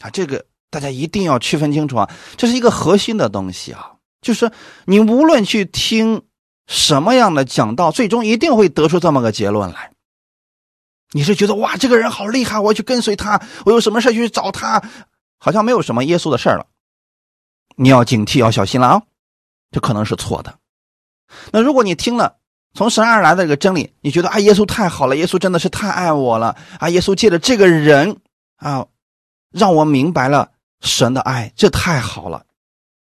[0.00, 2.10] 啊，这个大家一定要区分清楚啊！
[2.36, 4.50] 这是一个核心的东西啊，就是
[4.86, 6.22] 你无论去听。
[6.68, 9.90] 什么样的讲道，最终一定会得出这么个结论来？
[11.10, 14.82] 你是觉得哇，这个人好厉害，我要去跟随他，我有什么事去找他，
[15.38, 16.66] 好像没有什么耶稣的事了。
[17.76, 19.02] 你要警惕，要小心了啊！
[19.70, 20.58] 这可能是错的。
[21.50, 22.36] 那如果你听了
[22.74, 28.18] 从神而来的这个真理，你觉得啊，耶稣太好了，耶稣真的是太爱我了啊，耶稣借着这个人
[28.56, 28.86] 啊，
[29.50, 30.50] 让我明白了
[30.82, 32.44] 神的爱，这太好了。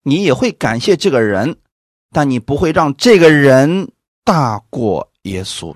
[0.03, 1.57] 你也会感谢这个人，
[2.13, 3.91] 但你不会让这个人
[4.23, 5.75] 大过耶稣，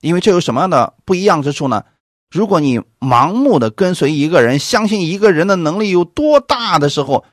[0.00, 1.84] 因为这有什么样的不一样之处呢？
[2.30, 7.24] 如果你盲目的跟随一个人，相信一个人的能力有多大的时候，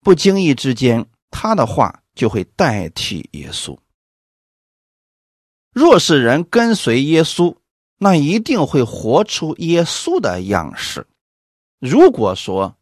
[0.00, 3.76] 不经意之间，他的话就会代替耶稣。
[5.72, 7.56] 若是人跟随耶稣，
[7.98, 11.06] 那一定会活出耶稣的样式。
[11.78, 12.76] 如果说，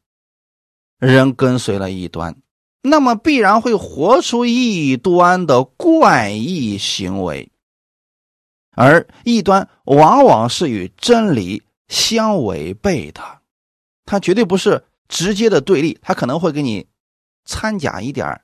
[0.98, 2.37] 人跟随了异端，
[2.83, 7.51] 那么必然会活出异端的怪异行为，
[8.73, 13.23] 而异端往往是与真理相违背的，
[14.05, 16.87] 它绝对不是直接的对立，它可能会给你
[17.45, 18.40] 掺假一点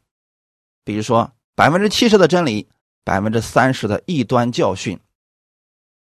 [0.84, 2.68] 比如说百分之七十的真理，
[3.04, 4.98] 百分之三十的异端教训，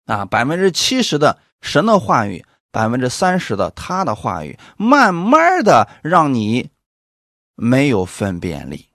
[0.06, 2.44] 啊，百分之七十的神的话语。
[2.72, 6.72] 百分之三十的他的话语，慢慢的让你
[7.56, 8.90] 没有分辨力。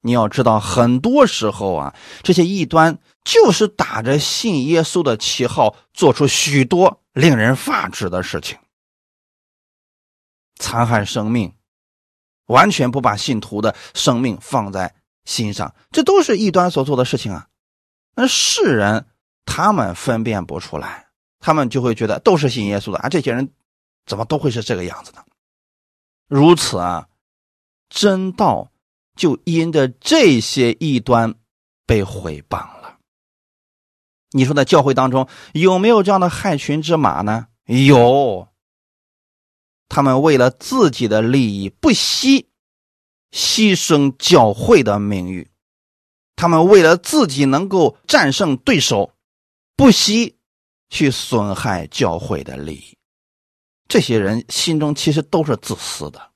[0.00, 8.58] 你要知道，很多时候啊，这些异端就是打着信耶稣的旗号，做出许多令人发指的事情，
[10.56, 11.54] 残害生命，
[12.46, 17.48] 完全不把信徒的生命放在心上，这都是异端所做的事情啊。
[18.14, 19.06] 那世人
[19.44, 21.04] 他们分辨不出来。
[21.38, 23.52] 他们就会觉得都是信耶稣的啊，这些人
[24.04, 25.24] 怎么都会是这个样子的？
[26.26, 27.08] 如此啊，
[27.88, 28.70] 真道
[29.14, 31.34] 就因着这些异端
[31.86, 32.98] 被毁谤了。
[34.30, 37.48] 你说在教会当中有没有这样的害群之马呢？
[37.66, 38.48] 有，
[39.88, 42.48] 他们为了自己的利益不惜
[43.32, 45.50] 牺牲教会的名誉，
[46.34, 49.12] 他们为了自己能够战胜对手
[49.76, 50.34] 不惜。
[50.88, 52.96] 去损害教会的利益，
[53.88, 56.30] 这些人心中其实都是自私的。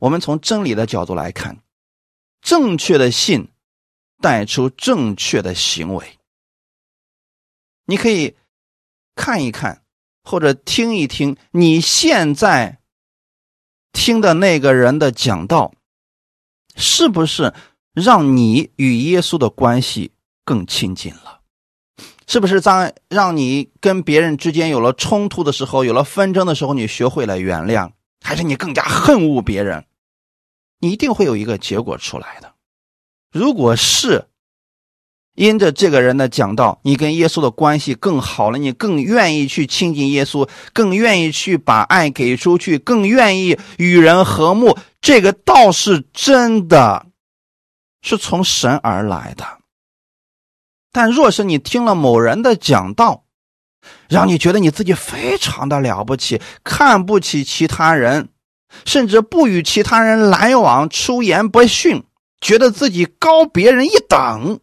[0.00, 1.58] 我们从真理的角度来看，
[2.42, 3.48] 正确的信
[4.20, 6.18] 带出正确的行为。
[7.84, 8.34] 你可以
[9.14, 9.82] 看一看，
[10.24, 12.80] 或者听一听你现在
[13.92, 15.72] 听的那个人的讲道，
[16.76, 17.52] 是不是
[17.92, 20.12] 让你与耶稣的关系
[20.44, 21.40] 更亲近了？
[22.26, 27.90] 是不是在让你跟别人之间有了冲突的时候，有了纷争的时候，你学会了原谅，
[28.22, 29.84] 还是你更加恨恶别人？
[30.80, 32.52] 你一定会有一个结果出来的。
[33.30, 34.26] 如果是
[35.36, 47.06] 因着这个人的讲道，你跟耶稣的关系更好了，你更愿意去亲近耶稣，更愿意去把爱给出去，更愿意与人和睦，这个道是真的，
[48.02, 49.60] 是从神而来的。
[50.92, 53.24] 但若是你听了某人的讲道，
[54.08, 58.28] 让你觉得你自己非常的了不起，看不起其他人，
[58.84, 62.04] 甚至不与其他人来往，出言不逊，
[62.40, 64.60] 觉得自己高别人一等，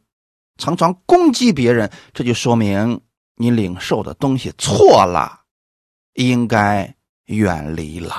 [0.58, 3.02] 常常攻击别人，这就说明
[3.36, 5.41] 你领受的东西错了，
[6.13, 8.15] 应该远离了。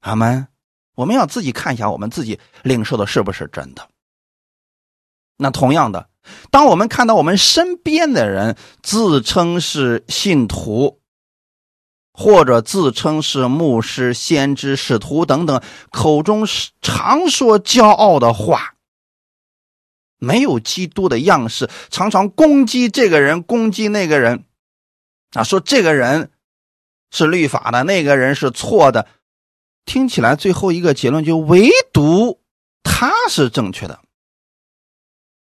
[0.00, 0.48] 阿门。
[0.94, 3.88] 我们要自己看一下，我们自己领受的是不是真的。
[5.36, 6.10] 那同样的。
[6.50, 11.00] 当我们看到我们身边的人自称是信徒，
[12.18, 16.44] 或者自称是牧师、先知、使徒等等，口中
[16.82, 18.74] 常说骄傲的话，
[20.18, 24.42] 没有基督的样式，常常攻击这个人、攻击那个人，
[25.34, 26.32] 啊，说这个人
[27.12, 29.06] 是律法的，那个人是错的，
[29.84, 32.40] 听起来最后一个结论就唯独
[32.82, 34.00] 他是正确的。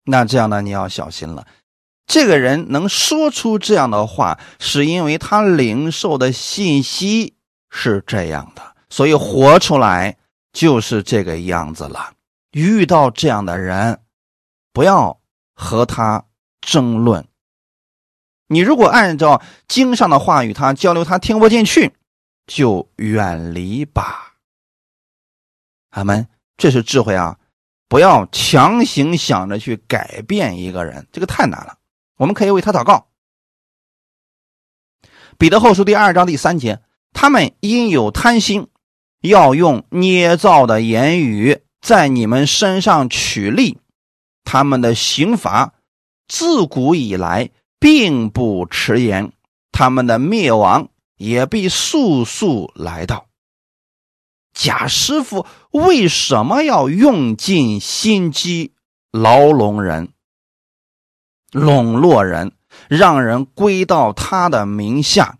[0.03, 0.61] 那这样呢？
[0.61, 1.47] 你要小心了。
[2.07, 7.35] 这个人能说出这样的话，是因为他领受的信息
[7.69, 10.17] 是这样的，所以活出来
[10.53, 12.13] 就是这个样子了。
[12.51, 13.99] 遇到这样的人，
[14.71, 15.19] 不要
[15.53, 16.23] 和他
[16.61, 17.27] 争论。
[18.47, 21.93] 你如果按照经上的话与他交流，他听不进去，
[22.47, 24.35] 就远离吧。
[25.89, 26.25] 阿门。
[26.55, 27.37] 这是智慧啊。
[27.89, 31.76] 不要强行想着去改变一个人，这个太难了。
[32.17, 33.07] 我们可以为他祷告。
[35.37, 36.81] 彼得后书第二章第三节，
[37.13, 38.67] 他们因有贪心，
[39.21, 43.77] 要用捏造的言语在你们身上取利，
[44.43, 45.73] 他们的刑罚
[46.27, 49.31] 自古以来并不迟延，
[49.71, 53.27] 他们的灭亡也必速速来到。
[54.53, 58.73] 假师傅为什么要用尽心机
[59.11, 60.13] 牢笼人、
[61.51, 62.51] 笼络人，
[62.89, 65.37] 让人归到他的名下，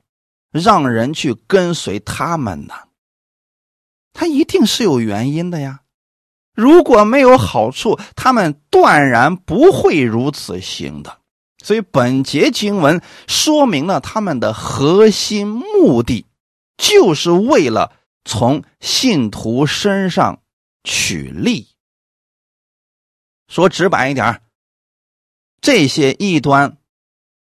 [0.52, 2.74] 让人去跟随他们呢？
[4.14, 5.82] 他一定是有原因的呀。
[6.54, 11.20] 如果没有好处，他们断然不会如此行的。
[11.64, 16.26] 所以本节经文说明了他们的核心目的，
[16.78, 17.92] 就是为了
[18.26, 20.42] 从信徒身上
[20.84, 21.68] 取利。
[23.48, 24.42] 说直白一点，
[25.62, 26.78] 这些异端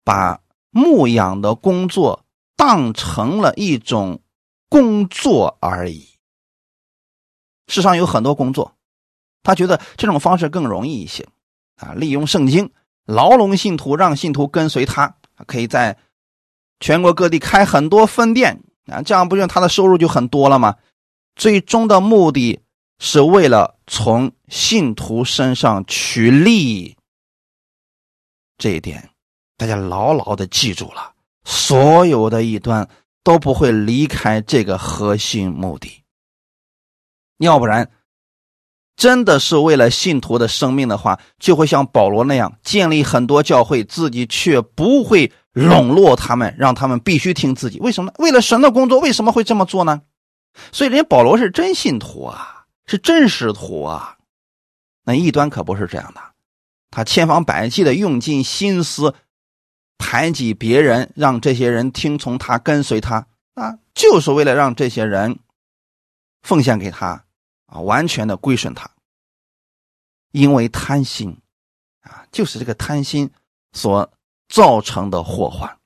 [0.03, 2.25] 把牧养的工作
[2.55, 4.21] 当成了一种
[4.69, 6.07] 工作而已。
[7.67, 8.73] 世上有很多工作。
[9.43, 11.27] 他觉得这种方式更容易一些，
[11.77, 12.69] 啊，利用圣经
[13.05, 15.15] 牢笼信徒，让信徒跟随他，
[15.47, 15.97] 可以在
[16.79, 20.75] 全国各地开很多分店，啊，这样不就他的收入就很多了吗？
[21.35, 22.59] 最终的目的
[22.99, 26.95] 是为了从信徒身上取利益，
[28.61, 29.09] 这一点
[29.57, 32.87] 大家牢牢的记住了，所有的一端
[33.23, 36.03] 都不会离开这个核心目的，
[37.39, 37.89] 要不然。
[38.97, 47.79] 真的是为了信徒的生命的话，就会像保罗那样建立很多教会，自己却不会笼络他们，让他们必须听自己。
[47.79, 48.13] 为什么？
[48.19, 50.03] 为了神的工作，为什么会这么做呢？
[50.71, 54.17] 所以，人家保罗是真信徒啊，是真使徒啊。
[55.03, 56.21] 那异端可不是这样的，
[56.91, 59.15] 他千方百计的用尽心思
[59.97, 63.25] 排挤别人，让这些人听从他、跟随他
[63.55, 65.39] 啊，就是为了让这些人
[66.43, 67.25] 奉献给他。
[67.71, 68.91] 啊，完全的归顺他，
[70.33, 71.37] 因为贪心，
[72.01, 73.31] 啊，就是这个贪心
[73.71, 74.11] 所
[74.49, 75.77] 造成的祸患。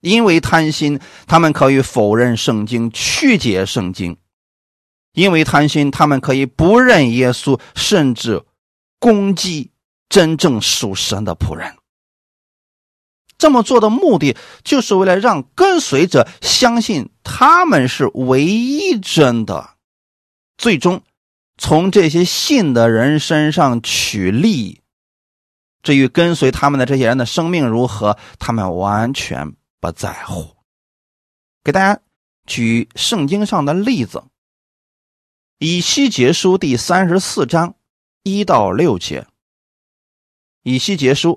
[0.00, 4.16] 因为贪心，他们可以否认圣经，曲解圣经；
[5.12, 8.42] 因为贪心，他们可以不认耶稣，甚至
[8.98, 9.70] 攻击
[10.08, 11.76] 真正属神的仆人。
[13.38, 19.76] 这么做的目的，就是为了让跟随者相信他们是唯一真的，
[20.56, 21.02] 最终。
[21.58, 24.82] 从这些信的人身上取利，
[25.82, 30.54] 至于跟随他们的这些人的生命如何，他们完全不在乎。
[31.64, 32.02] 给大家
[32.44, 34.18] 举圣经上的例子，
[35.58, 37.74] 《以西结书》第三十四章
[38.22, 39.22] 一到六节，
[40.68, 41.30] 《以西结书》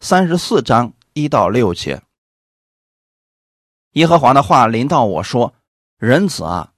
[0.00, 2.00] 三十四章一到六节，
[3.92, 5.52] 耶和华的话临到我说
[6.00, 6.72] ：“人子啊，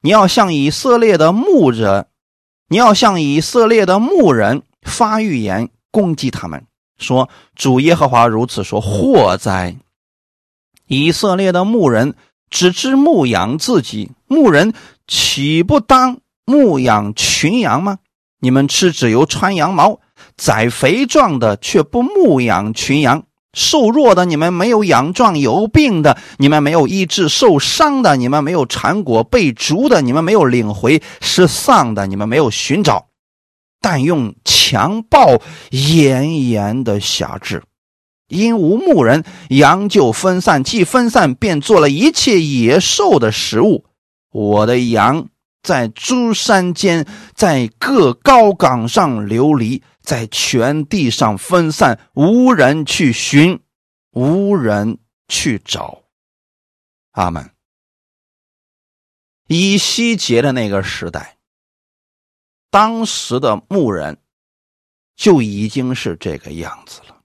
[0.00, 2.06] 你要向以色列的牧人。”
[2.68, 6.64] 你要向以色列的牧人发预言，攻击他们，
[6.96, 9.76] 说：“主耶和华如此说：祸哉！
[10.86, 12.14] 以色列的牧人
[12.48, 14.72] 只知牧养自己，牧人
[15.06, 17.98] 岂不当牧养群羊吗？
[18.38, 20.00] 你们吃只由穿羊毛，
[20.44, 23.22] 宰肥壮的，却不牧养群羊。”
[23.54, 33.08] 瘦弱的你们没有养壮，有病的你们没有医治，受伤的你们没有缠裹，被逐的你们没有领回，失丧的你们没有寻找，
[33.78, 35.38] 但用强暴
[35.70, 37.62] 严严的辖制，
[38.28, 43.84] 因无牧人，羊就分散，既分散，便做了一切野兽的食物。
[44.32, 45.26] 我的羊
[45.62, 49.82] 在诸山间，在各高岗上流离。
[50.02, 53.62] 在全地上分散，无人去寻，
[54.10, 54.98] 无人
[55.28, 56.02] 去找。
[57.12, 57.54] 阿门。
[59.46, 61.38] 以西结的那个时代，
[62.70, 64.22] 当时的牧人
[65.14, 67.22] 就已经是这个样子了。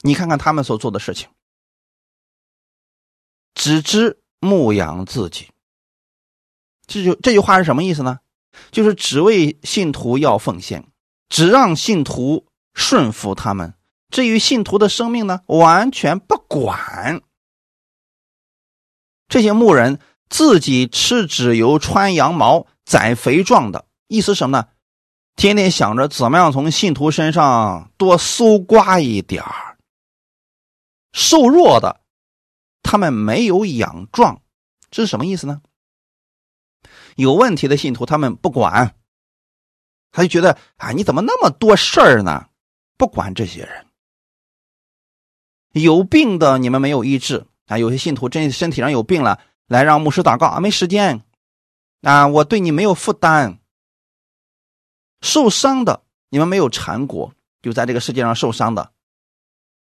[0.00, 1.28] 你看看他们所做的事情，
[3.54, 5.50] 只知牧养自己。
[6.86, 8.18] 这就这句话是什么意思呢？
[8.70, 10.90] 就是只为信徒要奉献。
[11.28, 13.74] 只让信徒顺服他们，
[14.10, 17.22] 至于信徒的生命呢，完全不管。
[19.28, 20.00] 这些牧人
[20.30, 24.68] 自己吃脂油、穿羊毛、宰肥壮的，意思什么呢？
[25.36, 29.76] 天天想着怎么样从信徒身上多搜刮一点儿。
[31.12, 32.00] 瘦弱的，
[32.82, 34.42] 他们没有养壮，
[34.90, 35.60] 这是什么意思呢？
[37.16, 38.94] 有问题的信徒，他们不管。
[40.10, 42.46] 他就觉得啊，你怎么那么多事儿呢？
[42.96, 43.86] 不管这些人，
[45.72, 47.78] 有病的你们没有医治啊。
[47.78, 49.38] 有些信徒真身体上有病了，
[49.68, 51.22] 来让牧师祷告啊，没时间
[52.02, 53.58] 啊，我对你没有负担。
[55.20, 58.90] 受伤的你们没有缠裹，就在这个世界上受伤的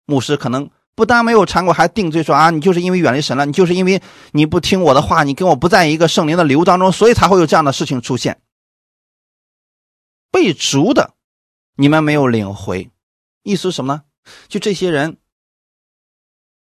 [0.05, 4.03] 牧师可能不但没有缠过，还定罪说啊，你就是因为远离神了，你就是因为
[4.33, 8.41] 你不听我的话，你跟我不在一个圣灵的流当中，所以才会有这样的事情出现。
[10.33, 11.15] 被逐的，
[11.77, 12.91] 你们没有领回，
[13.45, 14.03] 意思什么呢？
[14.49, 15.19] 就这些人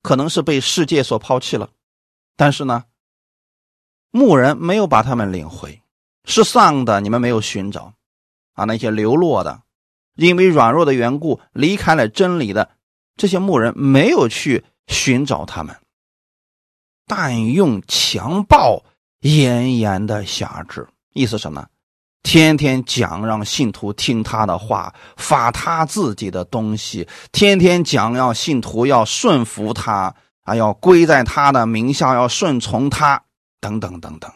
[0.03, 1.71] 可能是被世界所抛弃了，
[2.37, 2.85] 但是呢，
[4.11, 5.83] 牧人没有把他们领回，
[6.25, 7.95] 是丧的，你们没有寻找
[8.53, 9.63] 啊，那些流落的，
[10.15, 12.71] 因为软弱的缘故离开了真理的。
[13.17, 15.75] 这些牧人没有去寻找他们，
[17.07, 18.85] 但用强暴
[19.21, 21.69] 严严的辖制，意思什么呢？
[22.27, 30.13] 天天讲让信徒听他的话，发他自己的东西，天天讲要信徒要顺服他
[30.43, 33.23] 啊，要归在他的名下，要顺从他，
[33.61, 34.29] 等等等等，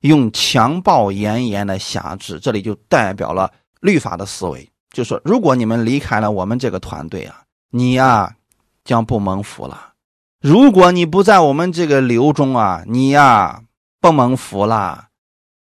[0.00, 3.52] 用强暴严严的辖制，这里就代表了
[3.82, 7.40] 律法的思维，就说如果你们离开了我们这个团队啊。
[7.74, 8.36] 你呀，
[8.84, 9.92] 将不蒙福了。
[10.40, 13.62] 如果你不在我们这个流中啊，你呀
[14.00, 15.08] 不蒙福了。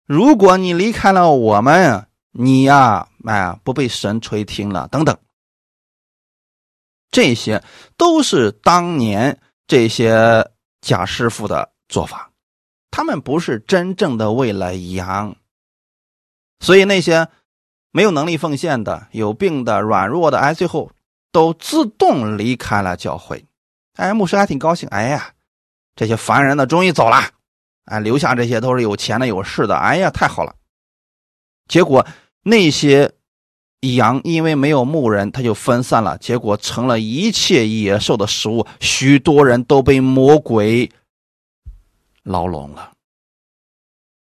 [0.07, 4.89] 如果你离开了我们，你呀哎不被神垂听了。
[4.89, 5.17] 等等，
[7.11, 7.63] 这些
[7.97, 10.51] 都是当年这些
[10.81, 12.31] 假师傅的做法。
[12.91, 15.37] 他们不是真正的为了羊，
[16.61, 17.29] 所以那些
[17.91, 20.91] 没有能力奉献的、有病的、软弱的，哎，最后。
[21.33, 23.45] 都自动离开了教会，
[23.97, 24.89] 哎，牧师还挺高兴。
[24.89, 25.35] 哎呀，
[25.95, 27.29] 这些烦人的终于走了，
[27.87, 29.77] 哎，留下这些都是有钱的、有势的。
[29.77, 30.55] 哎呀，太好了。
[31.67, 32.07] 结果
[32.43, 33.13] 那些
[33.81, 40.91] 羊因为没有牧人，他就分散了，结果成了一切野兽的食物，许多人都被魔鬼
[42.23, 42.93] 牢笼了。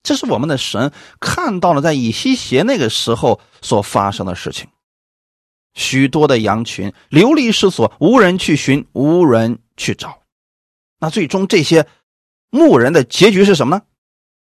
[0.03, 4.69] 这是我们的神看到了，在以西结那个时候所发生的事情。
[5.73, 10.21] 许多的羊群流离失所，无人去寻，无人去找。
[11.01, 11.87] 那最终这些
[12.55, 13.83] 牧人的结局是什么呢？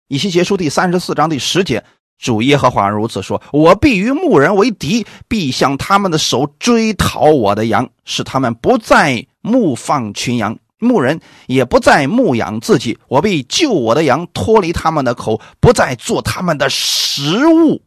[0.09, 1.85] 以西结书第三十四章第十节，
[2.17, 12.99] 主耶和华如此说：“我必与牧人为敌，必向他们的手追讨我的羊，使他们不再牧放群羊，牧人也不再牧养自己。
[13.07, 17.83] 我必救我的羊脱离他们的口，不再做他们的食物。”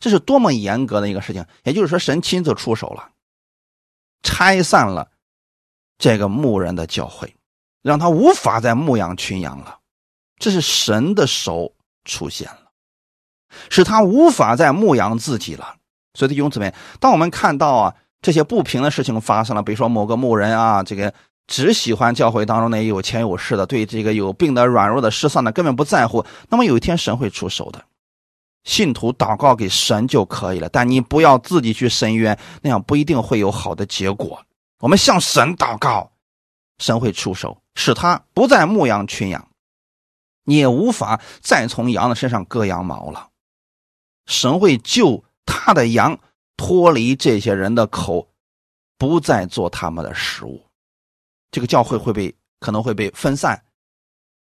[0.00, 1.44] 这是多么严格的一个事情！
[1.62, 3.10] 也就是说，神亲自出手了，
[4.22, 5.10] 拆散了
[5.98, 7.34] 这个牧人的教会，
[7.82, 9.78] 让他无法再牧养群羊了。
[10.38, 11.72] 这是神的手
[12.04, 12.70] 出现了，
[13.68, 15.76] 使他无法再牧养自己了。
[16.14, 21.12] 所以，弟兄姊妹，当我们看到啊这些不平的事情发生了，比如说某个牧人啊，这个
[21.46, 27.84] 只喜欢教会当中那些有钱有势的，对这个有病的、软弱的、失丧的根本不在乎，那么有一天神会出手的。
[28.64, 34.42] 信徒祷告给神就可以了，但你不要自己去申冤，那样不一定会有好的结果。
[34.80, 36.10] 我们向神祷告，
[36.80, 39.48] 神会出手，使他不再牧羊群羊，
[40.46, 43.30] 也无法再从羊的身上割羊毛了。
[44.26, 46.18] 神会救他的羊
[46.56, 48.32] 脱离这些人的口，
[48.98, 50.66] 不再做他们的食物。
[51.52, 53.64] 这个教会会被可能会被分散，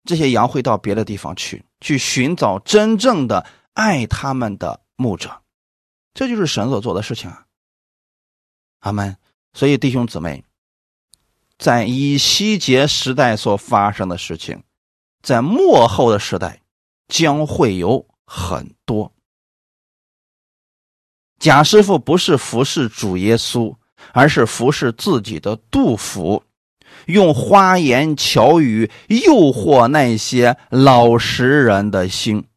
[0.05, 3.47] 这些羊会到别的地方去，去寻找真正的。
[3.75, 5.43] 爱他们的牧者，
[6.13, 7.45] 这就是神所做的事情啊！
[8.79, 9.17] 阿门。
[9.53, 10.45] 所以弟兄姊妹，
[11.59, 14.63] 在以西结时代所发生的事情，
[15.23, 16.61] 在末后的时代
[17.09, 19.13] 将会有很多。
[21.39, 23.77] 贾师傅不是服侍主耶稣，
[24.13, 26.43] 而是服侍自己的杜甫，
[27.07, 32.49] 用花言巧语诱惑那些老实人的心。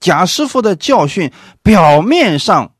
[0.00, 2.76] 贾师傅的教训表面上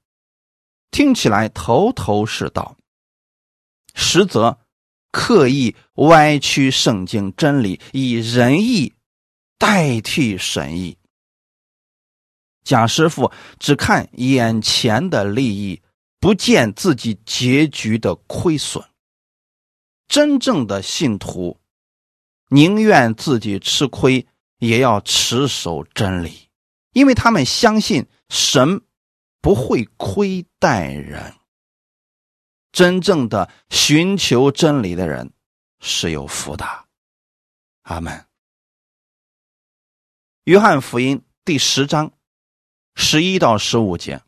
[0.93, 2.76] 听起来头头是道，
[3.95, 4.59] 实则
[5.11, 8.92] 刻意歪曲圣经真理，以仁义
[9.59, 10.96] 代替神意。
[12.62, 15.80] 贾师傅只看眼前的利益，
[16.20, 18.84] 不见自己结局的亏损。
[20.06, 21.59] 真正的信徒
[22.48, 24.26] 宁愿自己吃亏，
[24.59, 26.48] 也要持守真理。
[26.92, 28.82] 因为他们相信神
[29.40, 31.34] 不会亏待人，
[32.79, 35.33] 真正的寻求真理的人
[35.81, 36.64] 是有福的。
[37.83, 38.24] 阿门。
[40.45, 42.12] 约翰福音第十章
[42.95, 44.22] 十一到十五节：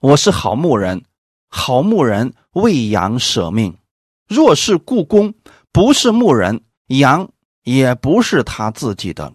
[0.00, 1.04] 我是好牧人，
[1.48, 3.78] 好牧人为羊舍命。
[4.26, 5.32] 若是故宫
[5.70, 7.30] 不是牧人，羊
[7.62, 9.32] 也不是他自己的。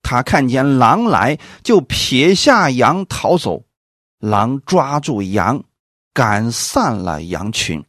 [0.00, 3.66] 他看见狼来，就撇下羊逃走。
[4.18, 5.62] 狼抓住羊，
[6.14, 7.84] 赶散了羊群。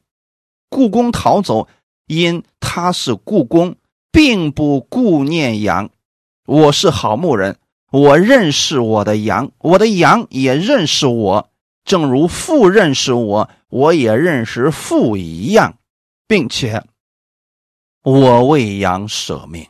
[0.69, 1.69] 故宫逃走，
[2.07, 3.77] 因他是故宫，
[4.11, 5.89] 并不顾念羊。
[6.45, 7.57] 我是好牧人，
[7.91, 11.49] 我认识我的羊，我的羊也认识我，
[11.85, 15.77] 正如父认识我，我也认识父一样，
[16.27, 16.83] 并且
[18.01, 19.67] 我为羊舍命。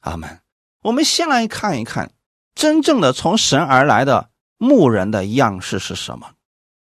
[0.00, 0.40] 阿门。
[0.82, 2.12] 我们先来看一看，
[2.54, 6.32] 真正的从神而来的牧人的样式是什么？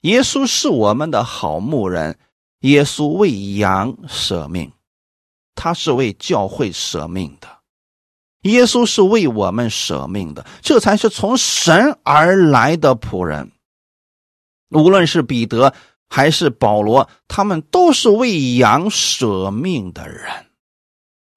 [0.02, 2.18] 耶稣是我们的好牧人，
[2.60, 4.72] 耶稣为羊舍命，
[5.54, 7.48] 他是为教会舍命的。
[8.42, 13.52] 耶稣是为我们舍命的，这才是从神而来的仆人。
[14.70, 15.74] 无论是彼得
[16.08, 20.46] 还是保罗，他们都是为羊舍命的人。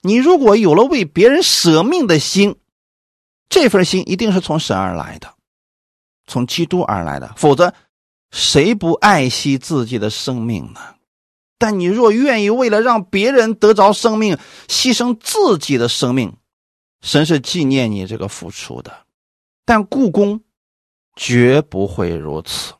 [0.01, 2.55] 你如果有了为别人舍命的心，
[3.49, 5.34] 这份心一定是从神而来的，
[6.26, 7.34] 从基督而来的。
[7.36, 7.74] 否则，
[8.34, 10.96] 谁不爱惜自己的生命呢？
[11.60, 16.36] 但你若愿意为了让别人得着生命，牺牲自己的生命。
[17.02, 19.06] 神是纪念你这个付出的，
[19.64, 20.42] 但故宫
[21.16, 22.74] 绝不会如此。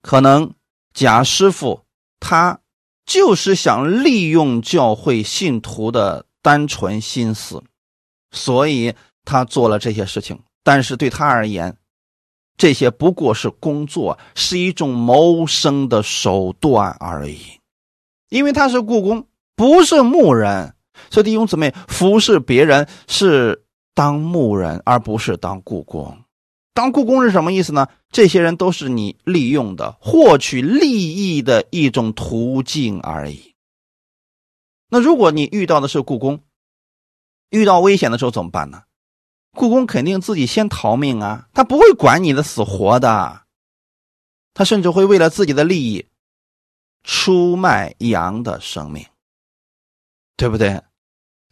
[0.00, 0.54] 可能
[0.92, 1.84] 贾师傅
[2.18, 2.60] 他
[3.04, 7.62] 就是想利用教会信徒的单纯心思，
[8.30, 8.94] 所以
[9.24, 10.42] 他做了这些事情。
[10.62, 11.76] 但是对他而言，
[12.56, 17.38] 这些不过是工作，是一种谋生的手段而已。
[18.28, 19.26] 因为他是故宫，
[19.56, 20.74] 不是牧人。
[21.10, 26.18] 所以弟兄姊妹，服侍别人是当牧人，而不是当故宫。
[26.72, 27.88] 当故宫是什么意思呢？
[28.10, 33.54] 这些人都是你利用的、获取利益的一种途径而已。
[34.88, 36.40] 那如果你遇到的是故宫，
[37.50, 38.82] 遇到危险的时候怎么办呢？
[39.54, 43.42] 故宫肯定自己先逃命啊，他不会管你的死活的，
[44.52, 46.06] 他甚至会为了自己的利益
[47.02, 49.06] 出卖羊的生命。
[50.36, 50.82] 对不对？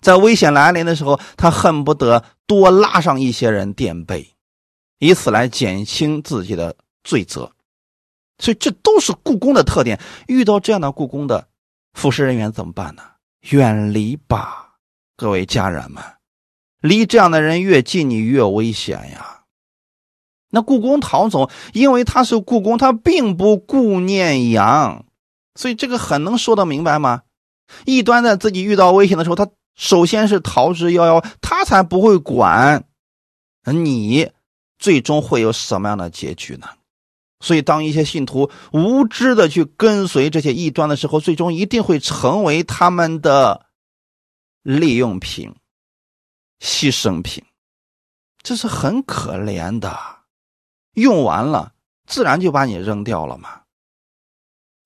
[0.00, 4.34] 在危险来临的时候，他恨不得多拉上一些人垫背，
[4.98, 6.74] 以此来减轻自己的
[7.04, 7.52] 罪责。
[8.38, 10.00] 所以这都是故宫的特点。
[10.26, 11.46] 遇到这样的故宫的
[11.92, 13.04] 服侍人员怎么办呢？
[13.50, 14.74] 远离吧，
[15.16, 16.02] 各位家人们，
[16.82, 19.44] 离这样的人越近，你越危险呀。
[20.50, 25.06] 那故宫逃走，因为他是故宫，他并不顾念羊，
[25.54, 27.22] 所以这个很能说得明白吗？
[27.86, 32.84] 异端在自己遇到危险的时候，他首先是逃之夭夭，他才不会管
[33.64, 34.30] 你
[34.78, 36.66] 最终会有什么样的结局呢？
[37.40, 43.66] 所以，当一些信徒无知的去跟随这些异端的时候，最终一定会成为他们的
[44.62, 45.52] 利用品、
[46.62, 47.44] 牺牲品，
[48.42, 49.98] 这是很可怜的。
[50.94, 51.74] 用完了，
[52.06, 53.62] 自然就把你扔掉了嘛。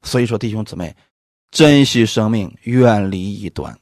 [0.03, 0.97] 所以说，弟兄姊妹。
[1.53, 3.79] 珍惜生命，远离异端。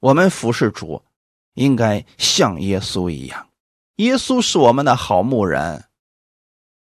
[0.00, 1.04] 我们服侍主，
[1.52, 3.50] 应该像耶稣一样。
[3.96, 5.84] 耶稣是我们的好牧人。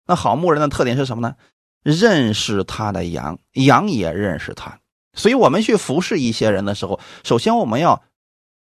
[0.05, 1.37] 那好牧人的特点是什么呢？
[1.83, 4.81] 认识他的羊，羊也认识他。
[5.15, 8.03] 所以，我们去服侍一些人的时候，首先我们要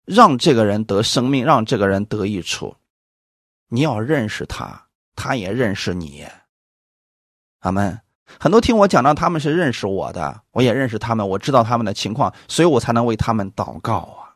[0.06, 2.76] 让这个人得生命，让这个人得益处。
[3.68, 6.26] 你要认识他，他也认识你。
[7.60, 7.99] 阿门。
[8.39, 14.34] 很多听我讲到，他们是认识我的，我也认识他们，我知道他们的情况，所以我才能为他们祷告啊。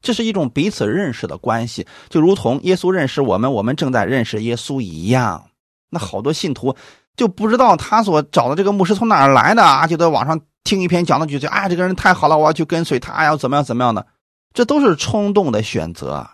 [0.00, 5.50] 这是一种彼此认识的关系，就如同耶稣认识我们，我们正在认识耶稣一样。
[5.90, 6.74] 那好多信徒
[7.16, 14.06] 就不知道他所找的这个牧师从哪儿来的啊，就在网上听一篇讲的，就觉得啊，这个人太好了，我要去跟随他，要怎么样怎么样的，
[14.52, 16.28] 这都是冲动的选择，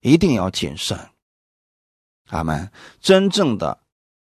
[0.00, 0.98] 一定要谨慎。
[2.30, 2.70] 阿门。
[3.00, 3.78] 真正的。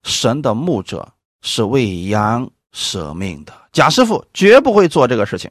[0.04, 5.50] 神的牧者是为羊舍命的，贾师傅绝不会做这个事情，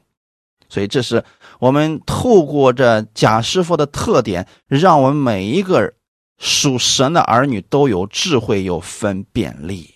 [0.66, 1.22] 所以这是
[1.58, 5.92] 我们透过这贾师傅的特点，让我们每一个
[6.38, 9.95] 属神的儿女都有智慧、有分辨力。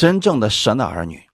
[0.00, 1.28] 真正的神的儿女，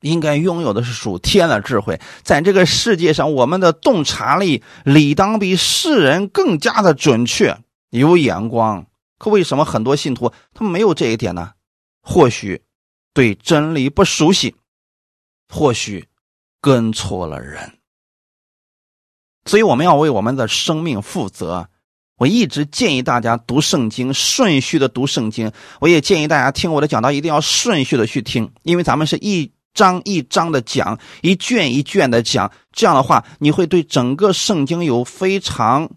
[0.00, 7.56] 应该拥有的是属天的智慧，在这个世界上，我们的洞察力理当比世人更加的准确、
[7.90, 8.86] 有眼光。
[9.18, 11.52] 可为什么很多信徒他没有这一点呢？
[12.02, 12.64] 或许
[13.14, 14.56] 对真理不熟悉，
[15.48, 16.08] 或许
[16.60, 17.78] 跟错了人。
[19.44, 21.68] 所以我们要为我们的生命负责。
[22.20, 25.50] 我一直建议大家读圣经，顺序的读圣经。
[25.80, 32.52] 我也建议大家听我的讲道，一定要顺序的去听，因为咱们是一章一章的讲，一卷一卷的讲。
[32.72, 35.90] 这样的话，你会对整个圣经有非常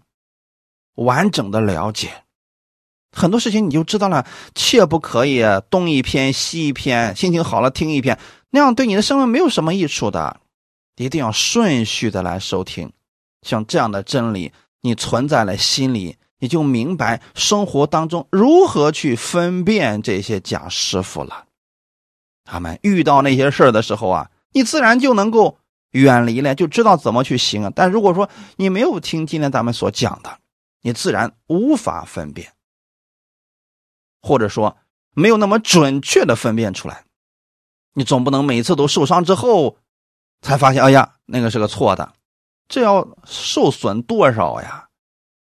[0.94, 2.08] 完整的了解。
[3.12, 8.18] 很多事情你就知道了，切不可以东一篇西一篇，心情好了听一篇，
[8.48, 10.40] 那样对你的生命没有什么益处的。
[10.96, 12.90] 一定要顺序的来收听，
[13.42, 14.50] 像这样的真理，
[14.84, 21.46] 你存在了心里，你就明白生活当中如何去分辨这些假师傅了。
[22.44, 25.56] 他们遇到那些事儿的时候啊，你自然就能够
[25.92, 27.72] 远离了，就知道怎么去行啊。
[27.74, 30.38] 但如果说你没有听今天咱们所讲的，
[30.82, 32.52] 你自然无法分辨，
[34.20, 34.76] 或者说
[35.14, 37.04] 没有那么准确的分辨出来。
[37.94, 39.78] 你总不能每次都受伤之后。
[40.42, 42.12] 才发现，哎呀，那个是个错的，
[42.68, 44.88] 这要受损多少呀？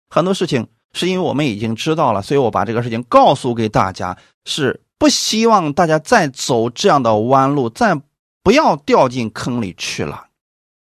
[0.09, 7.99] 很多事情是因为我们已经知道了，所以我把这个事情告诉给大家，是不希望大家再走这样的弯路，再
[8.43, 10.27] 不要掉进坑里去了。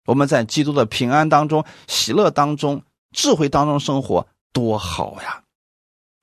[0.05, 5.43] 我们在基督的平安当中、喜乐当中、智慧当中生活，多好呀！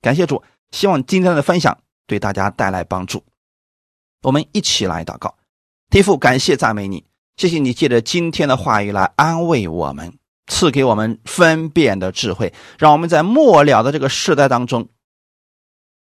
[0.01, 1.77] 感谢主，希望今天的分享
[2.07, 3.23] 对大家带来帮助。
[4.21, 5.35] 我们一起来祷告，
[5.89, 7.03] 天父，感谢赞美你。
[7.37, 10.17] 谢谢你借着今天的话语来安慰我们，
[10.47, 14.87] 赐给我们分辨的智慧，让我们在末了的这个时代当中，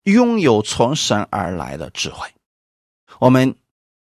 [0.04, 2.28] 拥有从神而来的智慧。
[3.20, 3.56] 我们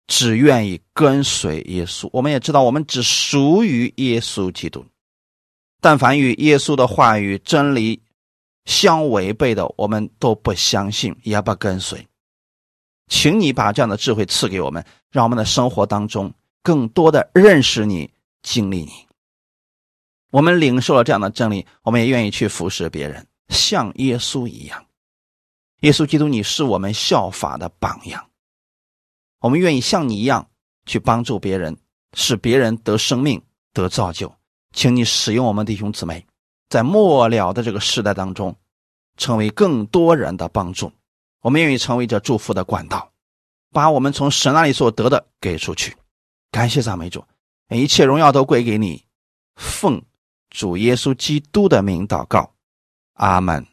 [0.06, 4.84] 只愿意跟随耶稣，我们也知道我们只属于耶稣基督。
[5.80, 8.02] 但凡与耶稣的话语真理
[8.66, 12.06] 相违背的，我们都不相信，也不跟随。
[13.08, 16.30] 请你把这样的智慧赐给我们，让我们的生活当中。
[16.64, 18.10] 更多的认识你，
[18.42, 19.06] 经历你。
[20.30, 24.86] 我们领受了这样的真理，我们也愿意去服侍别人，像耶稣一样。
[25.80, 28.30] 耶稣基督，你是我们效法的榜样。
[29.40, 30.48] 我们愿意像你一样
[30.86, 31.76] 去帮助别人，
[32.14, 33.42] 使别人得生命、
[33.74, 34.34] 得造就。
[34.72, 36.26] 请你使用我们弟兄姊妹，
[36.70, 38.56] 在末了的这个时代当中，
[39.18, 40.90] 成为更多人的帮助。
[41.42, 43.12] 我们愿意成为这祝福的管道，
[43.70, 45.94] 把我们从神那里所得的给出去。
[46.54, 47.24] 感谢赞美主，
[47.70, 49.04] 一切荣耀都归给你。
[49.56, 50.00] 奉
[50.50, 52.54] 主耶稣基督的名祷告，
[53.14, 53.66] 阿门。